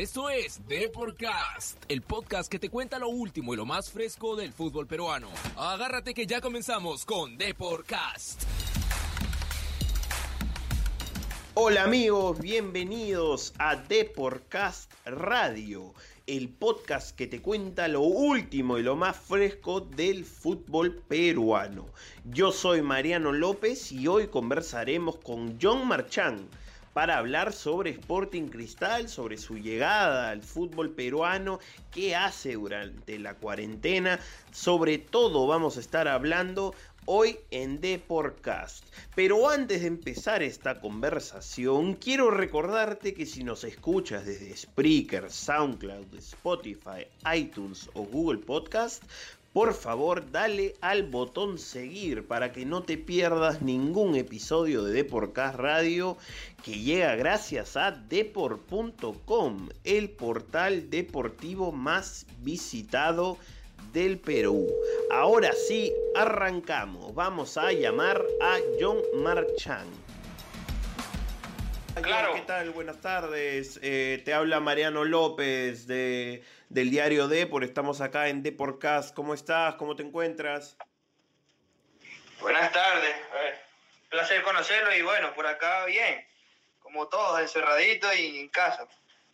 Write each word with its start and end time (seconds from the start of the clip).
Esto 0.00 0.30
es 0.30 0.66
Deporcast, 0.66 1.76
el 1.88 2.00
podcast 2.00 2.50
que 2.50 2.58
te 2.58 2.70
cuenta 2.70 2.98
lo 2.98 3.10
último 3.10 3.52
y 3.52 3.58
lo 3.58 3.66
más 3.66 3.90
fresco 3.90 4.34
del 4.34 4.50
fútbol 4.50 4.86
peruano. 4.86 5.28
Agárrate 5.58 6.14
que 6.14 6.26
ya 6.26 6.40
comenzamos 6.40 7.04
con 7.04 7.36
Deporcast. 7.36 8.44
Hola 11.52 11.84
amigos, 11.84 12.40
bienvenidos 12.40 13.52
a 13.58 13.76
Deporcast 13.76 14.90
Radio, 15.04 15.92
el 16.26 16.48
podcast 16.48 17.14
que 17.14 17.26
te 17.26 17.42
cuenta 17.42 17.86
lo 17.86 18.00
último 18.00 18.78
y 18.78 18.82
lo 18.82 18.96
más 18.96 19.18
fresco 19.18 19.82
del 19.82 20.24
fútbol 20.24 21.02
peruano. 21.08 21.84
Yo 22.24 22.52
soy 22.52 22.80
Mariano 22.80 23.32
López 23.32 23.92
y 23.92 24.06
hoy 24.06 24.28
conversaremos 24.28 25.16
con 25.16 25.58
John 25.60 25.86
Marchán 25.86 26.48
para 26.92 27.18
hablar 27.18 27.52
sobre 27.52 27.90
Sporting 27.90 28.48
Cristal, 28.48 29.08
sobre 29.08 29.38
su 29.38 29.58
llegada 29.58 30.30
al 30.30 30.42
fútbol 30.42 30.90
peruano, 30.90 31.60
qué 31.90 32.16
hace 32.16 32.54
durante 32.54 33.18
la 33.18 33.34
cuarentena. 33.34 34.18
Sobre 34.50 34.98
todo 34.98 35.46
vamos 35.46 35.76
a 35.76 35.80
estar 35.80 36.08
hablando 36.08 36.74
hoy 37.06 37.38
en 37.50 37.80
Deporcast. 37.80 38.84
Pero 39.14 39.48
antes 39.48 39.80
de 39.82 39.88
empezar 39.88 40.42
esta 40.42 40.80
conversación, 40.80 41.94
quiero 41.94 42.30
recordarte 42.30 43.14
que 43.14 43.26
si 43.26 43.42
nos 43.42 43.64
escuchas 43.64 44.26
desde 44.26 44.56
Spreaker, 44.56 45.30
SoundCloud, 45.30 46.14
Spotify, 46.14 47.06
iTunes 47.34 47.88
o 47.94 48.02
Google 48.04 48.38
Podcast, 48.38 49.02
por 49.52 49.74
favor 49.74 50.30
dale 50.30 50.74
al 50.80 51.02
botón 51.02 51.58
seguir 51.58 52.26
para 52.26 52.52
que 52.52 52.64
no 52.64 52.82
te 52.82 52.96
pierdas 52.96 53.62
ningún 53.62 54.14
episodio 54.14 54.84
de 54.84 54.92
Deporcast 54.92 55.56
Radio 55.56 56.16
que 56.64 56.78
llega 56.78 57.16
gracias 57.16 57.76
a 57.76 57.90
deport.com, 57.90 59.68
el 59.84 60.10
portal 60.10 60.88
deportivo 60.90 61.72
más 61.72 62.26
visitado 62.38 63.38
del 63.92 64.18
Perú. 64.18 64.68
Ahora 65.10 65.52
sí, 65.52 65.92
arrancamos. 66.14 67.12
Vamos 67.14 67.56
a 67.58 67.72
llamar 67.72 68.22
a 68.40 68.58
John 68.80 68.98
Marchand. 69.16 69.90
Claro. 72.00 72.34
¿Qué 72.34 72.42
tal? 72.42 72.70
Buenas 72.70 73.00
tardes. 73.00 73.78
Eh, 73.82 74.22
te 74.24 74.32
habla 74.32 74.60
Mariano 74.60 75.04
López 75.04 75.86
de, 75.86 76.42
del 76.70 76.88
diario 76.88 77.28
Depor. 77.28 77.64
Estamos 77.64 78.00
acá 78.00 78.28
en 78.28 78.42
Deporcast. 78.42 79.14
¿Cómo 79.14 79.34
estás? 79.34 79.74
¿Cómo 79.74 79.96
te 79.96 80.02
encuentras? 80.02 80.76
Buenas 82.40 82.72
tardes. 82.72 83.14
Ver, 83.34 83.60
placer 84.08 84.42
conocerlo 84.42 84.94
y 84.94 85.02
bueno, 85.02 85.34
por 85.34 85.46
acá 85.46 85.84
bien. 85.84 86.24
Como 86.78 87.08
todos, 87.08 87.40
encerradito 87.40 88.12
y 88.14 88.38
en 88.38 88.48
casa. 88.48 88.88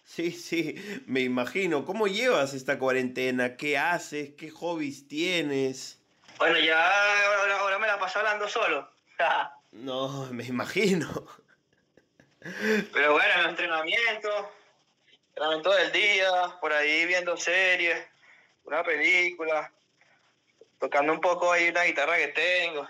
Sí, 0.05 0.33
sí, 0.33 1.03
me 1.07 1.21
imagino. 1.21 1.85
¿Cómo 1.85 2.07
llevas 2.07 2.55
esta 2.55 2.79
cuarentena? 2.79 3.57
¿Qué 3.57 3.77
haces? 3.79 4.31
¿Qué 4.37 4.51
hobbies 4.51 5.07
tienes? 5.07 6.01
Bueno, 6.39 6.59
ya 6.59 6.87
ahora, 7.39 7.59
ahora 7.61 7.79
me 7.79 7.87
la 7.87 7.99
paso 7.99 8.19
hablando 8.19 8.49
solo. 8.49 8.91
No, 9.73 10.29
me 10.33 10.43
imagino. 10.45 11.07
Pero 12.41 13.13
bueno, 13.13 13.35
en 13.35 13.43
los 13.43 13.51
entrenamientos, 13.51 14.47
entrenamiento 15.37 15.71
del 15.71 15.93
día, 15.93 16.31
por 16.63 16.73
ahí 16.73 17.05
viendo 17.05 17.37
series, 17.37 17.99
una 18.65 18.83
película, 18.83 19.71
tocando 20.81 21.13
un 21.13 21.21
poco 21.21 21.53
ahí 21.53 21.69
una 21.69 21.85
guitarra 21.85 22.17
que 22.17 22.29
tengo. 22.29 22.89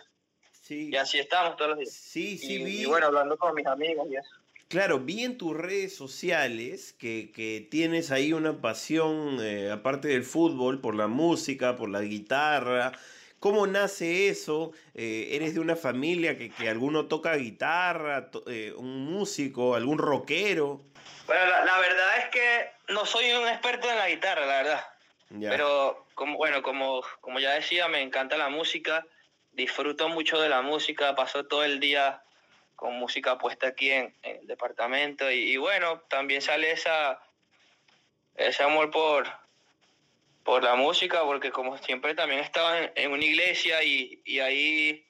Sí, 0.52 0.90
Y 0.92 0.96
así 0.96 1.18
estamos 1.18 1.56
todos 1.56 1.70
los 1.70 1.78
días. 1.80 1.92
sí, 1.92 2.38
sí, 2.38 2.54
y, 2.54 2.64
vi. 2.64 2.82
y 2.82 2.84
bueno, 2.86 3.06
hablando 3.06 3.36
con 3.36 3.52
mis 3.54 3.66
amigos 3.66 4.06
y 4.10 4.16
eso. 4.16 4.30
Claro, 4.68 5.00
vi 5.00 5.24
en 5.24 5.38
tus 5.38 5.56
redes 5.56 5.94
sociales 5.94 6.92
que, 6.92 7.30
que 7.32 7.66
tienes 7.68 8.10
ahí 8.12 8.32
una 8.32 8.60
pasión, 8.60 9.38
eh, 9.40 9.70
aparte 9.70 10.08
del 10.08 10.24
fútbol, 10.24 10.80
por 10.80 10.94
la 10.94 11.06
música, 11.08 11.76
por 11.76 11.88
la 11.88 12.00
guitarra. 12.02 12.92
¿Cómo 13.46 13.64
nace 13.68 14.26
eso? 14.28 14.72
Eh, 14.92 15.28
¿Eres 15.30 15.54
de 15.54 15.60
una 15.60 15.76
familia 15.76 16.36
que, 16.36 16.50
que 16.50 16.68
alguno 16.68 17.06
toca 17.06 17.36
guitarra, 17.36 18.28
to- 18.32 18.42
eh, 18.48 18.72
un 18.76 19.04
músico, 19.04 19.76
algún 19.76 19.98
rockero? 19.98 20.80
Bueno, 21.28 21.46
la, 21.46 21.64
la 21.64 21.78
verdad 21.78 22.18
es 22.18 22.26
que 22.30 22.70
no 22.92 23.06
soy 23.06 23.30
un 23.30 23.46
experto 23.46 23.88
en 23.88 23.98
la 23.98 24.08
guitarra, 24.08 24.46
la 24.46 24.56
verdad. 24.56 24.84
Ya. 25.30 25.50
Pero 25.50 26.06
como 26.14 26.36
bueno, 26.38 26.60
como, 26.60 27.02
como 27.20 27.38
ya 27.38 27.52
decía, 27.52 27.86
me 27.86 28.02
encanta 28.02 28.36
la 28.36 28.48
música, 28.48 29.06
disfruto 29.52 30.08
mucho 30.08 30.40
de 30.40 30.48
la 30.48 30.62
música, 30.62 31.14
paso 31.14 31.46
todo 31.46 31.62
el 31.62 31.78
día 31.78 32.24
con 32.74 32.94
música 32.98 33.38
puesta 33.38 33.68
aquí 33.68 33.92
en, 33.92 34.12
en 34.24 34.38
el 34.38 34.46
departamento 34.48 35.30
y, 35.30 35.52
y 35.52 35.56
bueno, 35.56 36.00
también 36.08 36.42
sale 36.42 36.72
esa 36.72 37.20
ese 38.34 38.64
amor 38.64 38.90
por 38.90 39.24
por 40.46 40.62
la 40.62 40.76
música, 40.76 41.24
porque 41.24 41.50
como 41.50 41.76
siempre 41.76 42.14
también 42.14 42.40
he 42.40 42.44
estado 42.44 42.76
en, 42.76 42.92
en 42.94 43.10
una 43.10 43.24
iglesia 43.24 43.82
y, 43.82 44.22
y 44.24 44.38
ahí 44.38 45.04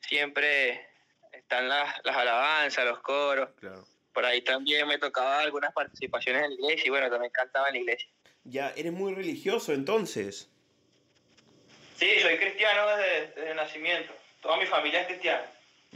siempre 0.00 0.88
están 1.32 1.68
las, 1.68 1.92
las 2.04 2.16
alabanzas, 2.16 2.84
los 2.84 3.00
coros. 3.00 3.50
Claro. 3.58 3.84
Por 4.14 4.24
ahí 4.24 4.42
también 4.42 4.86
me 4.86 4.96
tocaba 4.98 5.40
algunas 5.40 5.72
participaciones 5.72 6.44
en 6.44 6.50
la 6.50 6.54
iglesia 6.54 6.86
y 6.86 6.90
bueno, 6.90 7.10
también 7.10 7.32
cantaba 7.32 7.66
en 7.66 7.74
la 7.74 7.80
iglesia. 7.80 8.08
Ya, 8.44 8.72
eres 8.76 8.92
muy 8.92 9.12
religioso 9.12 9.72
entonces. 9.72 10.48
Sí, 11.96 12.20
soy 12.20 12.38
cristiano 12.38 12.86
desde, 12.96 13.26
desde 13.34 13.50
el 13.50 13.56
nacimiento. 13.56 14.12
Toda 14.40 14.56
mi 14.56 14.66
familia 14.66 15.00
es 15.00 15.08
cristiana. 15.08 15.44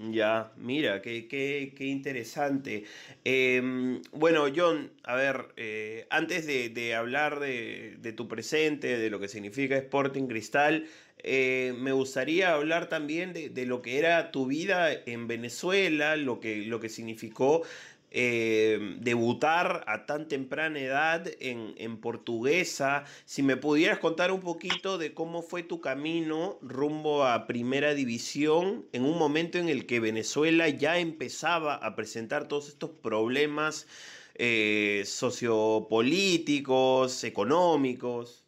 Ya, 0.03 0.55
mira, 0.57 1.03
qué, 1.03 1.29
qué, 1.29 1.75
qué 1.77 1.85
interesante. 1.85 2.85
Eh, 3.27 4.01
bueno, 4.13 4.47
John, 4.55 4.91
a 5.05 5.15
ver, 5.15 5.49
eh, 5.59 6.07
antes 6.09 6.47
de, 6.47 6.71
de 6.71 6.95
hablar 6.95 7.39
de, 7.39 7.99
de 8.01 8.13
tu 8.15 8.27
presente, 8.27 8.97
de 8.97 9.11
lo 9.11 9.21
que 9.21 9.29
significa 9.29 9.77
Sporting 9.77 10.27
Cristal, 10.27 10.87
eh, 11.23 11.75
me 11.77 11.93
gustaría 11.93 12.55
hablar 12.55 12.89
también 12.89 13.35
de, 13.35 13.51
de 13.51 13.67
lo 13.67 13.83
que 13.83 13.99
era 13.99 14.31
tu 14.31 14.47
vida 14.47 14.91
en 14.91 15.29
Venezuela, 15.29 16.17
lo 16.17 16.41
que, 16.41 16.65
lo 16.65 16.81
que 16.81 16.89
significó 16.89 17.63
eh, 18.11 18.97
debutar 18.99 19.85
a 19.87 20.07
tan 20.07 20.29
temprana 20.29 20.81
edad 20.81 21.29
en, 21.41 21.75
en 21.77 22.01
portuguesa. 22.01 23.05
Si 23.25 23.43
me 23.43 23.57
pudieras 23.57 23.99
contar 23.99 24.33
un 24.33 24.41
poquito 24.41 24.99
de 24.99 25.15
cómo 25.15 25.43
fue 25.43 25.63
tu 25.63 25.81
camino 25.81 26.59
rumbo 26.61 27.25
a 27.25 27.47
primera 27.47 27.95
división 27.95 28.87
en 28.93 29.05
un 29.05 29.17
momento 29.17 29.59
en 29.59 29.69
el 29.69 29.87
que 29.87 30.01
Venezuela 30.01 30.69
ya 30.69 30.99
empezaba 30.99 31.75
a 31.75 31.95
presentar 31.95 32.49
todos 32.49 32.69
estos 32.69 32.91
problemas 32.91 33.87
eh, 34.35 35.03
sociopolíticos, 35.05 37.23
económicos. 37.25 38.45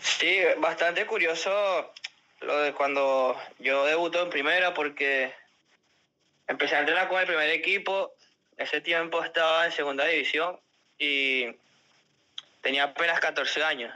Sí, 0.00 0.38
bastante 0.60 1.06
curioso 1.06 1.50
lo 2.40 2.60
de 2.60 2.72
cuando 2.72 3.36
yo 3.58 3.84
debuto 3.84 4.22
en 4.22 4.30
primera 4.30 4.72
porque 4.74 5.32
empecé 6.48 6.76
a 6.76 6.80
entrenar 6.80 7.08
con 7.08 7.20
el 7.20 7.26
primer 7.26 7.50
equipo. 7.50 8.14
Ese 8.56 8.80
tiempo 8.80 9.22
estaba 9.22 9.66
en 9.66 9.72
segunda 9.72 10.04
división 10.04 10.58
y 10.98 11.46
tenía 12.60 12.84
apenas 12.84 13.20
14 13.20 13.62
años. 13.62 13.94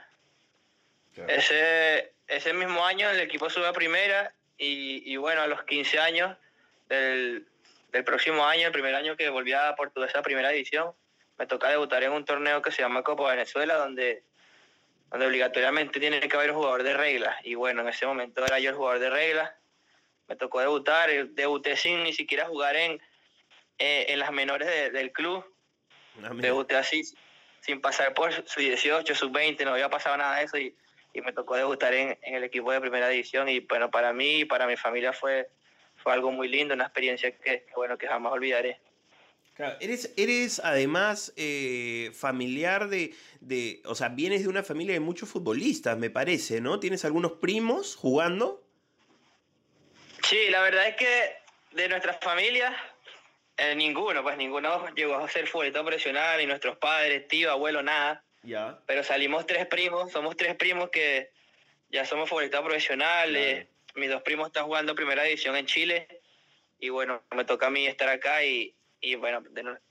Ese, 1.28 2.12
ese 2.28 2.52
mismo 2.54 2.86
año 2.86 3.10
el 3.10 3.20
equipo 3.20 3.50
sube 3.50 3.66
a 3.66 3.72
primera 3.72 4.32
y, 4.56 5.02
y 5.12 5.16
bueno, 5.16 5.42
a 5.42 5.46
los 5.46 5.64
15 5.64 5.98
años 5.98 6.36
del, 6.88 7.46
del 7.90 8.04
próximo 8.04 8.46
año, 8.46 8.66
el 8.66 8.72
primer 8.72 8.94
año 8.94 9.16
que 9.16 9.28
volví 9.28 9.52
a 9.52 9.74
Portuguesa 9.76 10.20
a 10.20 10.22
primera 10.22 10.48
división, 10.50 10.92
me 11.38 11.46
toca 11.46 11.68
debutar 11.68 12.02
en 12.02 12.12
un 12.12 12.24
torneo 12.24 12.62
que 12.62 12.70
se 12.70 12.82
llama 12.82 13.02
Copa 13.02 13.30
Venezuela, 13.30 13.74
donde, 13.74 14.22
donde 15.10 15.26
obligatoriamente 15.26 16.00
tiene 16.00 16.20
que 16.20 16.36
haber 16.36 16.50
un 16.50 16.56
jugador 16.56 16.82
de 16.82 16.94
reglas. 16.94 17.36
Y 17.44 17.54
bueno, 17.54 17.82
en 17.82 17.88
ese 17.88 18.06
momento 18.06 18.44
era 18.44 18.58
yo 18.58 18.70
el 18.70 18.76
jugador 18.76 19.00
de 19.00 19.10
reglas. 19.10 19.52
Me 20.32 20.36
tocó 20.36 20.60
debutar, 20.60 21.10
eh, 21.10 21.26
debuté 21.30 21.76
sin 21.76 22.02
ni 22.04 22.14
siquiera 22.14 22.46
jugar 22.46 22.74
en, 22.74 22.92
eh, 23.78 24.06
en 24.08 24.18
las 24.18 24.32
menores 24.32 24.66
de- 24.66 24.90
del 24.90 25.12
club. 25.12 25.44
Ah. 26.24 26.30
Debuté 26.32 26.74
así, 26.74 27.02
sin 27.60 27.82
pasar 27.82 28.14
por 28.14 28.32
su 28.48 28.60
18, 28.60 29.14
sub 29.14 29.30
20, 29.30 29.62
no 29.66 29.72
había 29.72 29.90
pasado 29.90 30.16
nada 30.16 30.38
de 30.38 30.44
eso 30.44 30.56
y, 30.56 30.74
y 31.12 31.20
me 31.20 31.34
tocó 31.34 31.54
debutar 31.54 31.92
en, 31.92 32.18
en 32.22 32.34
el 32.36 32.44
equipo 32.44 32.72
de 32.72 32.80
primera 32.80 33.08
división 33.10 33.46
y 33.50 33.60
bueno, 33.60 33.90
para 33.90 34.14
mí 34.14 34.40
y 34.40 34.44
para 34.46 34.66
mi 34.66 34.78
familia 34.78 35.12
fue, 35.12 35.50
fue 36.02 36.14
algo 36.14 36.32
muy 36.32 36.48
lindo, 36.48 36.72
una 36.72 36.84
experiencia 36.84 37.30
que, 37.36 37.42
que, 37.66 37.66
bueno, 37.76 37.98
que 37.98 38.06
jamás 38.08 38.32
olvidaré. 38.32 38.80
Claro, 39.52 39.76
eres, 39.80 40.14
eres 40.16 40.60
además 40.64 41.34
eh, 41.36 42.10
familiar 42.14 42.88
de, 42.88 43.14
de, 43.40 43.82
o 43.84 43.94
sea, 43.94 44.08
vienes 44.08 44.44
de 44.44 44.48
una 44.48 44.62
familia 44.62 44.94
de 44.94 45.00
muchos 45.00 45.28
futbolistas, 45.28 45.98
me 45.98 46.08
parece, 46.08 46.62
¿no? 46.62 46.80
¿Tienes 46.80 47.04
algunos 47.04 47.32
primos 47.32 47.96
jugando? 47.96 48.61
Sí, 50.32 50.48
la 50.48 50.62
verdad 50.62 50.88
es 50.88 50.96
que 50.96 51.36
de 51.72 51.88
nuestras 51.90 52.18
familias, 52.20 52.72
eh, 53.58 53.74
ninguno, 53.74 54.22
pues 54.22 54.38
ninguno 54.38 54.88
llegó 54.94 55.16
a 55.16 55.28
ser 55.28 55.46
futbolista 55.46 55.82
profesional, 55.82 56.38
ni 56.38 56.46
nuestros 56.46 56.78
padres, 56.78 57.28
tío, 57.28 57.50
abuelo, 57.50 57.82
nada. 57.82 58.24
Ya. 58.42 58.78
Pero 58.86 59.04
salimos 59.04 59.46
tres 59.46 59.66
primos, 59.66 60.10
somos 60.10 60.34
tres 60.34 60.56
primos 60.56 60.88
que 60.88 61.30
ya 61.90 62.06
somos 62.06 62.30
futbolistas 62.30 62.62
profesionales. 62.62 63.66
Mis 63.94 64.08
dos 64.08 64.22
primos 64.22 64.46
están 64.46 64.64
jugando 64.64 64.94
primera 64.94 65.22
división 65.22 65.54
en 65.54 65.66
Chile. 65.66 66.08
Y 66.80 66.88
bueno, 66.88 67.22
me 67.32 67.44
toca 67.44 67.66
a 67.66 67.70
mí 67.70 67.86
estar 67.86 68.08
acá 68.08 68.42
y, 68.42 68.74
y 69.02 69.16
bueno, 69.16 69.42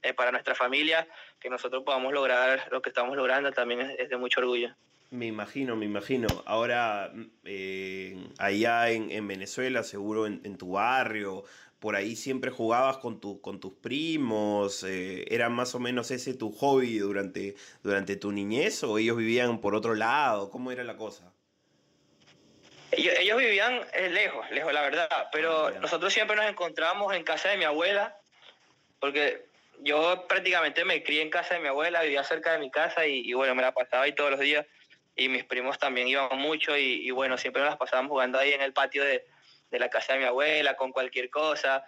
eh, 0.02 0.14
para 0.16 0.32
nuestra 0.32 0.56
familia, 0.56 1.08
que 1.40 1.52
nosotros 1.52 1.84
podamos 1.84 2.14
lograr 2.14 2.68
lo 2.72 2.82
que 2.82 2.90
estamos 2.90 3.16
logrando 3.16 3.52
también 3.52 3.82
es, 3.82 4.10
de 4.10 4.18
mucho 4.18 4.40
orgullo. 4.40 4.74
Me 5.12 5.26
imagino, 5.26 5.76
me 5.76 5.86
imagino. 5.86 6.28
Ahora, 6.46 7.12
eh, 7.44 8.16
allá 8.38 8.90
en, 8.90 9.28
Venezuela, 9.28 9.84
seguro 9.84 10.26
en, 10.26 10.58
tu 10.58 10.72
barrio, 10.72 11.44
por 11.80 11.98
ahí 11.98 12.16
siempre 12.16 12.50
jugabas 12.50 12.98
con, 12.98 13.20
tu, 13.20 13.42
con 13.42 13.60
tus 13.60 13.74
primos, 13.74 14.86
eh, 14.86 15.26
¿era 15.28 15.50
más 15.50 15.76
o 15.76 15.80
menos 15.80 16.12
ese 16.12 16.34
tu 16.34 16.50
hobby 16.54 16.98
durante, 16.98 17.56
durante 17.84 18.16
tu 18.16 18.32
niñez 18.32 18.86
o 18.86 18.98
ellos 18.98 19.18
vivían 19.18 19.60
por 19.60 19.76
otro 19.76 19.96
lado? 19.96 20.50
¿Cómo 20.50 20.72
era 20.72 20.86
la 20.86 20.96
cosa? 20.96 21.34
Ellos, 22.94 23.38
vivían 23.38 23.82
lejos, 24.12 24.50
lejos, 24.52 24.72
la 24.72 24.82
verdad, 24.82 25.10
pero 25.34 25.68
ah, 25.68 25.72
nosotros 25.82 26.14
siempre 26.14 26.38
nos 26.38 26.46
encontrábamos 26.46 27.14
en 27.14 27.24
casa 27.24 27.50
de 27.50 27.58
mi 27.58 27.66
abuela 27.66 28.18
porque 29.02 29.46
yo 29.82 30.26
prácticamente 30.30 30.86
me 30.86 31.04
crié 31.04 31.22
en 31.22 31.30
casa 31.30 31.56
de 31.56 31.60
mi 31.60 31.68
abuela, 31.68 32.02
vivía 32.02 32.24
cerca 32.24 32.54
de 32.54 32.60
mi 32.60 32.72
casa 32.72 33.06
y, 33.08 33.34
bueno, 33.34 33.56
me 33.56 33.62
la 33.62 33.74
pasaba 33.74 34.04
ahí 34.04 34.14
todos 34.14 34.32
los 34.32 34.40
días 34.40 34.66
y 35.16 35.30
mis 35.30 35.44
primos 35.44 35.78
también 35.78 36.08
iban 36.08 36.38
mucho 36.38 36.78
y, 36.78 37.10
bueno, 37.12 37.38
siempre 37.38 37.62
nos 37.62 37.72
las 37.72 37.78
pasábamos 37.78 38.12
jugando 38.12 38.40
ahí 38.40 38.54
en 38.54 38.62
el 38.62 38.74
patio 38.74 39.04
de, 39.04 39.26
la 39.72 39.90
casa 39.90 40.14
de 40.14 40.20
mi 40.20 40.26
abuela 40.26 40.76
con 40.76 40.92
cualquier 40.92 41.30
cosa. 41.30 41.86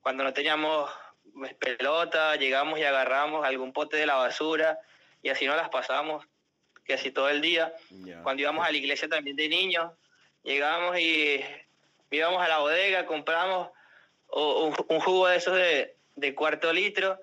Cuando 0.00 0.24
no 0.24 0.32
teníamos 0.32 0.90
pelota, 1.58 2.36
llegamos 2.36 2.78
y 2.78 2.84
agarramos 2.84 3.44
algún 3.44 3.72
pote 3.72 3.96
de 3.96 4.06
la 4.06 4.16
basura 4.16 4.78
y 5.22 5.28
así 5.28 5.46
nos 5.46 5.56
las 5.56 5.68
pasábamos 5.68 6.26
casi 6.84 7.10
todo 7.10 7.28
el 7.28 7.40
día. 7.40 7.74
Cuando 8.22 8.42
íbamos 8.42 8.66
a 8.66 8.70
la 8.70 8.76
iglesia 8.76 9.08
también 9.08 9.36
de 9.36 9.48
niños, 9.48 9.92
llegábamos 10.42 10.98
y 10.98 11.44
íbamos 12.10 12.42
a 12.42 12.48
la 12.48 12.58
bodega, 12.58 13.06
compramos 13.06 13.70
un 14.28 15.00
jugo 15.00 15.28
de 15.28 15.36
esos 15.36 15.54
de, 15.56 15.96
de 16.16 16.34
cuarto 16.34 16.72
litro. 16.72 17.18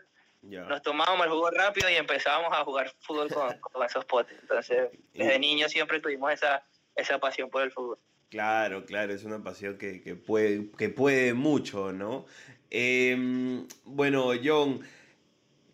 Nos 0.50 0.82
tomábamos 0.82 1.26
el 1.26 1.32
jugo 1.32 1.50
rápido 1.52 1.90
y 1.90 1.96
empezábamos 1.96 2.52
a 2.54 2.64
jugar 2.64 2.92
fútbol 3.02 3.30
con, 3.30 3.84
esos 3.86 4.06
potes. 4.06 4.38
Entonces, 4.42 4.90
desde 5.14 5.40
niño 5.40 5.68
siempre 5.70 6.00
tuvimos 6.00 6.32
esa, 6.32 6.64
esa 6.96 7.20
pasión 7.20 7.50
por 7.50 7.64
el 7.64 7.72
fútbol. 7.72 8.00
Claro, 8.30 8.86
claro, 8.86 9.14
es 9.14 9.24
una 9.24 9.42
pasión 9.42 9.78
que, 9.78 10.02
que 10.02 10.16
puede, 10.16 10.70
que 10.78 10.90
puede 10.90 11.34
mucho, 11.34 11.94
¿no? 11.94 12.26
Em, 12.70 13.66
bueno, 13.86 14.32
John, 14.44 14.82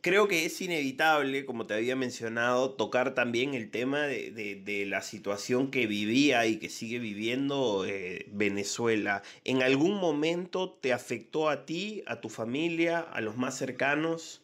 creo 0.01 0.27
que 0.27 0.45
es 0.45 0.61
inevitable, 0.61 1.45
como 1.45 1.65
te 1.65 1.73
había 1.73 1.95
mencionado, 1.95 2.71
tocar 2.71 3.15
también 3.15 3.55
el 3.55 3.71
tema 3.71 4.01
de, 4.03 4.85
la 4.87 5.01
situación 5.01 5.71
que 5.71 5.87
vivía 5.87 6.45
y 6.45 6.59
que 6.59 6.69
sigue 6.69 6.99
viviendo 6.99 7.85
eh, 7.87 8.25
Venezuela. 8.31 9.23
¿En 9.45 9.63
algún 9.63 9.95
momento 9.95 10.69
te 10.69 10.93
afectó 10.93 11.49
a 11.49 11.65
ti, 11.65 12.03
a 12.05 12.21
tu 12.21 12.29
familia, 12.29 12.99
a 12.99 13.21
los 13.21 13.37
más 13.37 13.57
cercanos? 13.57 14.42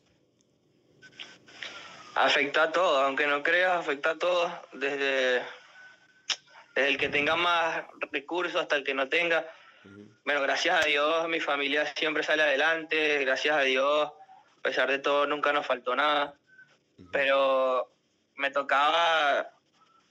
Afecta 2.21 2.63
a 2.63 2.71
todo, 2.71 3.01
aunque 3.01 3.27
no 3.27 3.42
creas, 3.44 3.77
afecta 3.77 4.12
a 4.12 4.18
todos, 4.18 4.51
desde, 4.74 5.42
el 6.75 6.98
que 6.98 7.07
tenga 7.07 7.38
más 7.38 7.86
recursos 8.12 8.62
hasta 8.62 8.75
el 8.75 8.83
que 8.83 8.94
no 8.94 9.07
tenga. 9.07 9.48
Bueno, 10.25 10.42
gracias 10.42 10.83
a 10.83 10.88
Dios 10.88 11.27
mi 11.30 11.39
familia 11.39 11.86
siempre 11.95 12.24
sale 12.24 12.44
adelante, 12.44 13.19
gracias 13.19 13.56
a 13.56 13.62
Dios 13.62 14.12
a 14.60 14.62
pesar 14.62 14.89
de 14.89 15.00
todo 15.00 15.25
nunca 15.25 15.54
nos 15.54 15.66
faltó 15.66 15.95
nada, 15.95 16.33
pero 17.12 17.89
me 18.36 18.51
tocaba 18.51 19.50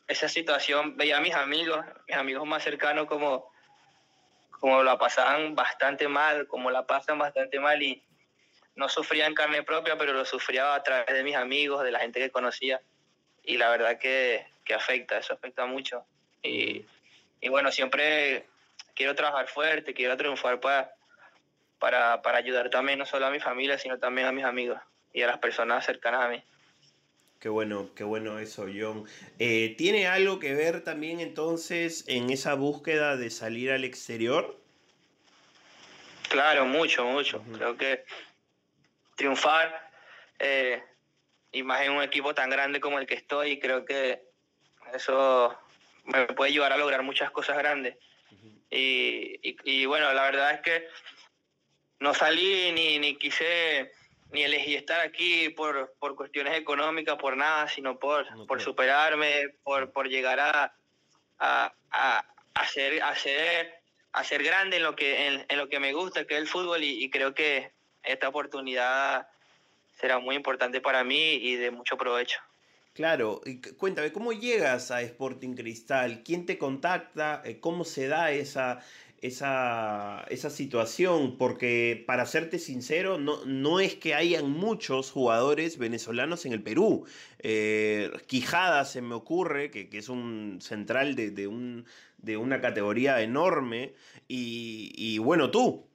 esa 0.07 0.29
situación, 0.29 0.97
veía 0.97 1.19
a 1.19 1.21
mis 1.21 1.35
amigos, 1.35 1.85
mis 2.07 2.17
amigos 2.17 2.47
más 2.47 2.65
cercanos 2.65 3.07
como, 3.07 3.53
como 4.59 4.83
la 4.83 4.99
pasaban 4.99 5.55
bastante 5.55 6.09
mal, 6.09 6.47
como 6.47 6.71
la 6.71 6.87
pasan 6.87 7.19
bastante 7.19 7.61
mal 7.61 7.83
y 7.83 8.03
no 8.79 8.89
sufría 8.89 9.27
en 9.27 9.35
carne 9.35 9.65
propia, 9.65 9.99
pero 9.99 10.13
lo 10.13 10.25
sufría 10.25 10.75
a 10.75 10.83
través 10.83 11.13
de 11.13 11.25
mis 11.25 11.35
amigos, 11.35 11.83
de 11.83 11.91
la 11.91 11.99
gente 11.99 12.21
que 12.21 12.31
conocía 12.31 12.81
y 13.43 13.59
la 13.59 13.71
verdad 13.71 13.99
que, 13.99 14.47
que 14.65 14.73
afecta, 14.73 15.19
eso 15.19 15.35
afecta 15.35 15.67
mucho. 15.67 16.05
Y, 16.43 16.85
y 17.41 17.49
bueno, 17.49 17.73
siempre 17.73 18.47
quiero 18.95 19.17
trabajar 19.17 19.49
fuerte, 19.49 19.93
quiero 19.93 20.17
triunfar 20.17 20.61
para 20.61 20.93
para, 21.79 22.23
para 22.23 22.39
ayudar 22.39 22.71
también 22.71 22.99
no 22.99 23.07
solo 23.07 23.27
a 23.27 23.31
mi 23.31 23.41
familia, 23.41 23.79
sino 23.79 23.99
también 23.99 24.27
a 24.27 24.33
mis 24.33 24.45
amigos 24.45 24.81
y 25.13 25.23
a 25.23 25.27
las 25.27 25.39
personas 25.39 25.85
cercanas 25.85 26.25
a 26.25 26.29
mí. 26.29 26.43
Qué 27.41 27.49
bueno, 27.49 27.91
qué 27.95 28.03
bueno 28.03 28.39
eso, 28.41 28.67
John. 28.67 29.05
Eh, 29.39 29.75
¿Tiene 29.79 30.09
algo 30.09 30.41
que 30.41 30.55
ver 30.55 30.83
también 30.83 31.21
entonces 31.21 32.05
en 32.09 32.31
esa 32.31 32.55
búsqueda 32.55 33.17
de 33.17 33.31
salir 33.31 33.71
al 33.71 33.85
exterior? 33.85 34.57
Claro, 36.29 36.67
mucho, 36.67 37.05
mucho. 37.05 37.43
Creo 37.55 37.77
que 37.77 38.05
triunfar, 39.19 39.91
eh, 40.39 40.83
y 41.53 41.63
más 41.63 41.83
en 41.83 41.93
un 41.93 42.03
equipo 42.03 42.35
tan 42.35 42.49
grande 42.49 42.81
como 42.81 42.99
el 42.99 43.07
que 43.07 43.15
estoy, 43.15 43.59
creo 43.59 43.85
que 43.85 44.23
eso 44.95 45.59
me 46.05 46.27
puede 46.29 46.53
ayudar 46.53 46.73
a 46.73 46.79
lograr 46.79 47.03
muchas 47.03 47.31
cosas 47.31 47.59
grandes. 47.59 47.97
y, 48.71 49.57
y, 49.65 49.87
bueno, 49.87 50.13
la 50.13 50.23
verdad 50.23 50.53
es 50.53 50.61
que 50.61 50.89
no 52.01 52.15
salí 52.15 52.71
ni, 52.73 52.99
ni 52.99 53.17
quise 53.17 53.93
ni 54.31 54.43
elegí 54.45 54.75
estar 54.75 55.01
aquí 55.01 55.49
por, 55.51 55.95
por 55.99 56.15
cuestiones 56.15 56.55
económicas, 56.57 57.17
por 57.17 57.37
nada, 57.37 57.67
sino 57.69 57.99
por, 57.99 58.27
por 58.47 58.61
superarme, 58.61 59.55
por, 59.65 59.91
por 59.91 60.09
llegar 60.09 60.39
a, 60.39 60.75
a, 61.39 61.73
a, 61.91 62.25
a, 62.55 62.67
ser, 62.67 63.03
a, 63.03 63.15
ser, 63.15 64.43
grande 64.43 64.77
en 64.77 64.83
lo, 64.83 64.95
que, 64.95 65.27
en, 65.49 65.57
lo 65.57 65.69
que 65.69 65.81
me 65.81 65.93
gusta, 65.95 66.27
que 66.27 66.35
es 66.35 66.41
el 66.41 66.47
fútbol, 66.47 66.85
y, 66.85 67.09
creo 67.11 67.35
que 67.35 67.73
esta 68.03 68.29
oportunidad 68.29 69.29
será 69.95 70.19
muy 70.19 70.37
importante 70.37 70.81
para 70.81 71.05
mí 71.05 71.35
y 71.35 71.57
de 71.57 71.71
mucho 71.71 71.97
provecho. 71.97 72.39
Claro, 72.95 73.41
y 73.45 73.61
cuéntame, 73.61 74.13
¿cómo 74.13 74.33
llegas 74.33 74.91
a 74.91 75.03
Sporting 75.03 75.55
Cristal? 75.55 76.23
¿Quién 76.25 76.47
te 76.47 76.59
contacta? 76.59 77.43
Eh, 77.45 77.61
¿Cómo 77.61 77.85
se 77.85 78.09
da 78.09 78.33
esa, 78.33 78.81
esa, 79.21 80.25
esa 80.31 80.51
situación, 80.51 81.37
porque 81.39 82.05
para 82.07 82.27
serte 82.27 82.59
sincero, 82.59 83.19
no, 83.19 83.45
no 83.45 83.81
es 83.81 83.95
que 83.95 84.15
hayan 84.15 84.51
muchos 84.51 85.11
jugadores 85.11 85.79
venezolanos 85.79 86.47
en 86.47 86.53
el 86.53 86.63
Perú. 86.63 87.05
Eh, 87.41 88.11
Quijada 88.27 88.85
se 88.85 89.03
me 89.03 89.15
ocurre, 89.15 89.71
que, 89.71 89.89
es 89.93 90.09
un 90.09 90.59
central 90.61 91.17
de, 91.17 91.47
un, 91.47 91.85
de 92.19 92.37
una 92.37 92.61
categoría 92.61 93.21
enorme, 93.23 93.95
y, 94.29 95.19
bueno, 95.19 95.51
tú. 95.51 95.88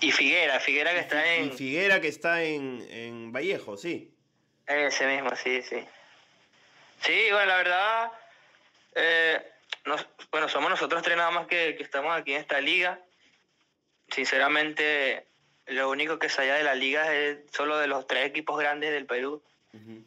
Y 0.00 0.12
Figuera, 0.12 0.58
Figuera 0.60 0.92
que 0.92 1.00
está 1.00 1.34
en... 1.34 1.52
Figuera 1.52 2.00
que 2.00 2.08
está 2.08 2.42
en, 2.42 2.86
en 2.90 3.32
Vallejo, 3.32 3.76
sí. 3.76 4.14
Ese 4.66 5.06
mismo, 5.06 5.34
sí, 5.36 5.62
sí. 5.62 5.84
Sí, 7.02 7.26
bueno, 7.30 7.46
la 7.46 7.56
verdad... 7.56 8.12
Eh, 8.94 9.42
bueno, 10.30 10.48
somos 10.48 10.70
nosotros 10.70 11.02
tres 11.02 11.16
nada 11.16 11.30
más 11.30 11.46
que, 11.46 11.70
estamos 11.80 12.16
aquí 12.16 12.32
en 12.32 12.40
esta 12.40 12.60
liga. 12.60 12.98
Sinceramente, 14.08 15.26
lo 15.66 15.90
único 15.90 16.18
que 16.18 16.28
halla 16.28 16.54
de 16.54 16.64
la 16.64 16.74
liga 16.74 17.14
es 17.14 17.38
solo 17.52 17.78
de 17.78 17.86
los 17.86 18.06
tres 18.06 18.26
equipos 18.26 18.58
grandes 18.58 18.92
del 18.92 19.06
Perú. 19.06 19.42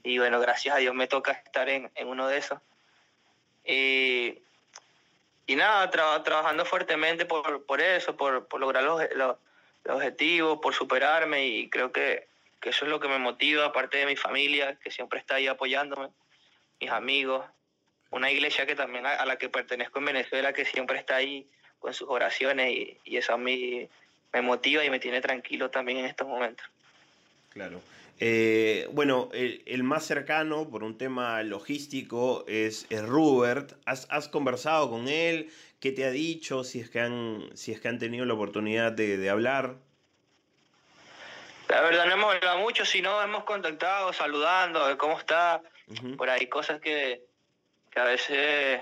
Y 0.03 0.17
bueno, 0.17 0.41
gracias 0.41 0.75
a 0.75 0.79
Dios 0.79 0.93
me 0.93 1.07
toca 1.07 1.31
estar 1.31 1.69
en, 1.69 1.89
uno 2.05 2.27
de 2.27 2.37
esos. 2.37 2.59
Y, 3.65 4.39
nada, 5.47 5.89
trabajando 5.89 6.65
fuertemente 6.65 7.25
por, 7.25 7.65
por 7.65 7.79
eso, 7.79 8.17
por, 8.17 8.47
lograr 8.59 8.83
los, 8.83 9.01
los, 9.15 9.37
objetivos, 9.87 10.59
por 10.59 10.73
superarme 10.73 11.47
y 11.47 11.69
creo 11.69 11.91
que, 11.91 12.27
que 12.61 12.69
eso 12.69 12.85
es 12.85 12.91
lo 12.91 12.99
que 12.99 13.07
me 13.07 13.19
motiva, 13.19 13.65
aparte 13.65 13.97
de 13.97 14.05
mi 14.05 14.15
familia, 14.15 14.77
que 14.81 14.91
siempre 14.91 15.19
está 15.19 15.35
ahí 15.35 15.47
apoyándome, 15.47 16.09
mis 16.79 16.89
amigos, 16.89 17.45
una 18.13 18.31
iglesia 18.31 18.65
que 18.65 18.75
también 18.75 19.05
a, 19.05 19.25
la 19.25 19.37
que 19.37 19.49
pertenezco 19.49 19.99
en 19.99 20.05
Venezuela, 20.05 20.53
que 20.53 20.65
siempre 20.65 20.97
está 20.97 21.15
ahí 21.15 21.47
con 21.79 21.93
sus 21.93 22.07
oraciones 22.09 22.71
y, 23.05 23.17
eso 23.17 23.33
a 23.33 23.37
mí 23.37 23.87
me 24.31 24.41
motiva 24.41 24.83
y 24.85 24.89
me 24.89 24.99
tiene 24.99 25.19
tranquilo 25.19 25.69
también 25.69 25.97
en 25.97 26.05
estos 26.05 26.27
momentos. 26.27 26.65
Claro. 27.49 27.81
Eh, 28.19 28.87
bueno, 28.91 29.29
el, 29.33 29.83
más 29.83 30.05
cercano 30.05 30.69
por 30.69 30.83
un 30.83 30.97
tema 30.97 31.41
logístico 31.43 32.45
es, 32.47 32.85
es 32.89 33.03
Rubert. 33.05 33.73
¿Has, 33.85 34.07
¿Has, 34.09 34.29
conversado 34.29 34.89
con 34.89 35.07
él? 35.07 35.51
¿Qué 35.79 35.91
te 35.91 36.05
ha 36.05 36.11
dicho? 36.11 36.63
Si 36.63 36.79
es 36.79 36.89
que 36.89 36.99
han, 36.99 37.49
si 37.55 37.71
es 37.71 37.81
que 37.81 37.87
han 37.87 37.99
tenido 37.99 38.25
la 38.25 38.33
oportunidad 38.33 38.91
de, 38.91 39.29
hablar. 39.29 39.75
La 41.67 41.81
verdad 41.81 42.05
no 42.05 42.13
hemos 42.13 42.35
hablado 42.35 42.59
mucho, 42.59 42.85
sino 42.85 43.21
hemos 43.21 43.43
contactado, 43.43 44.13
saludando, 44.13 44.87
de 44.87 44.97
cómo 44.97 45.17
está. 45.19 45.61
Por 46.17 46.29
ahí 46.29 46.47
cosas 46.47 46.79
que, 46.79 47.25
que 47.91 47.99
a 47.99 48.05
veces 48.05 48.79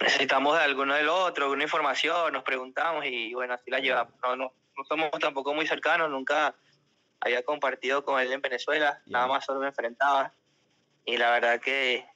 necesitamos 0.00 0.56
de 0.56 0.64
alguno 0.64 0.94
del 0.94 1.08
otro, 1.08 1.44
alguna 1.44 1.64
información, 1.64 2.32
nos 2.32 2.42
preguntamos 2.42 3.04
y 3.06 3.34
bueno, 3.34 3.54
así 3.54 3.70
la 3.70 3.80
llevamos. 3.80 4.14
No, 4.22 4.36
no, 4.36 4.52
somos 4.88 5.10
tampoco 5.20 5.54
muy 5.54 5.66
cercanos, 5.66 6.10
nunca 6.10 6.54
había 7.20 7.42
compartido 7.42 8.04
con 8.04 8.20
él 8.20 8.32
en 8.32 8.40
Venezuela, 8.40 9.02
nada 9.06 9.26
más 9.26 9.44
solo 9.44 9.60
me 9.60 9.68
enfrentaba. 9.68 10.32
Y 11.04 11.16
la 11.16 11.30
verdad 11.30 11.60
que, 11.60 12.06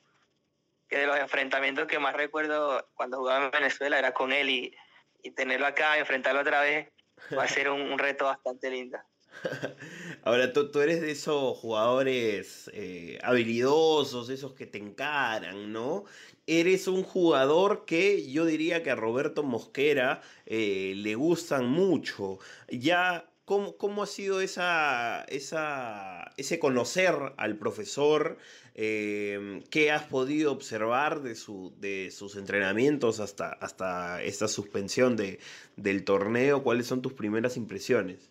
que 0.89 0.99
de 0.99 1.07
los 1.07 1.19
enfrentamientos 1.19 1.87
que 1.87 1.99
más 1.99 2.15
recuerdo 2.15 2.87
cuando 2.95 3.19
jugaba 3.19 3.45
en 3.45 3.51
Venezuela 3.51 3.99
era 3.99 4.13
con 4.13 4.33
él 4.33 4.51
y, 4.51 4.75
y 5.23 5.31
tenerlo 5.31 5.67
acá, 5.67 5.99
enfrentarlo 5.99 6.41
otra 6.41 6.61
vez, 6.61 6.89
va 7.37 7.45
a 7.45 7.49
ser 7.49 7.71
un, 7.71 7.99
reto 7.99 8.27
bastante 8.27 8.71
lindo. 8.71 8.99
Ahora, 10.23 10.53
tú, 10.53 10.71
tú, 10.71 10.81
eres 10.81 11.01
de 11.01 11.11
esos 11.11 11.59
jugadores 11.59 12.71
eh, 12.73 13.19
habilidosos, 13.23 14.29
esos 14.29 14.55
que 14.55 14.67
te 14.67 14.79
encaran, 14.79 15.73
¿no? 15.73 16.05
Eres 16.47 16.87
un 16.89 17.03
jugador 17.03 17.85
que 17.85 18.31
yo 18.31 18.45
diría 18.45 18.83
que 18.83 18.91
a 18.91 18.97
Roberto 18.97 19.43
Mosquera 19.43 20.21
eh, 20.47 20.93
le 20.97 21.15
gustan 21.15 21.67
mucho. 21.67 22.39
Ya 22.69 23.27
¿Cómo, 23.45 24.03
ha 24.03 24.07
sido 24.07 24.41
esa, 24.41 25.25
esa, 25.29 26.33
ese 26.39 26.59
conocer 26.59 27.15
al 27.37 27.57
profesor? 27.59 28.39
Eh, 28.75 29.61
¿Qué 29.71 29.93
has 29.93 30.05
podido 30.05 30.51
observar 30.51 31.21
de, 31.21 31.35
su, 31.35 31.75
de 31.77 32.11
sus 32.11 32.37
entrenamientos 32.37 33.21
hasta, 33.21 33.51
hasta 33.53 34.23
esta 34.23 34.49
suspensión 34.49 35.15
de, 35.17 35.41
del 35.77 36.07
torneo? 36.07 36.63
¿Cuáles 36.63 36.87
son 36.87 37.03
tus 37.03 37.13
primeras 37.13 37.59
impresiones? 37.59 38.31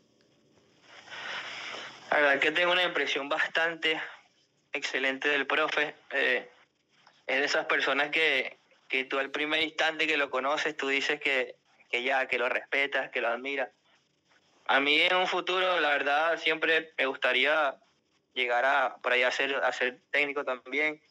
La 2.10 2.18
verdad 2.18 2.40
que 2.40 2.52
tengo 2.52 2.72
una 2.72 2.84
impresión 2.84 3.30
bastante 3.30 4.02
excelente 4.72 5.30
del 5.30 5.46
profe. 5.46 5.94
Eh, 6.10 6.50
es 7.28 7.38
de 7.38 7.46
esas 7.46 7.68
personas 7.68 8.10
que, 8.10 8.58
que 8.88 9.04
tú 9.04 9.20
al 9.20 9.30
primer 9.30 9.62
instante 9.62 10.08
que 10.08 10.18
lo 10.18 10.32
conoces, 10.32 10.76
tú 10.76 10.88
dices 10.88 11.22
que, 11.22 11.56
que 11.92 12.02
ya, 12.02 12.28
que 12.28 12.40
lo 12.40 12.50
respetas, 12.50 13.12
que 13.12 13.22
lo 13.22 13.28
admiras 13.28 13.70
a 14.66 14.80
mí 14.80 15.02
en 15.02 15.16
un 15.16 15.28
futuro, 15.28 15.80
la 15.80 15.90
verdad, 15.90 16.40
siempre 16.40 16.94
me 16.98 17.06
gustaría 17.06 17.76
llegar 18.34 18.66
a 18.66 18.98
por 18.98 19.12
ahí 19.12 19.24
a 19.24 19.32
ser, 19.32 19.56
a 19.56 19.72
técnico 20.12 20.44
también. 20.44 21.02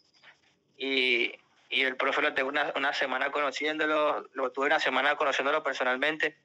Y, 0.77 1.33
y 1.69 1.83
el 1.83 1.97
profe 1.97 2.23
lo 2.23 2.35
tengo 2.35 2.49
una, 2.49 2.73
una, 2.77 2.93
semana 2.93 3.31
conociéndolo, 3.31 4.27
lo 4.33 4.51
tuve 4.53 4.67
una 4.67 4.81
semana 4.81 5.17
conociéndolo 5.17 5.63
personalmente. 5.63 6.37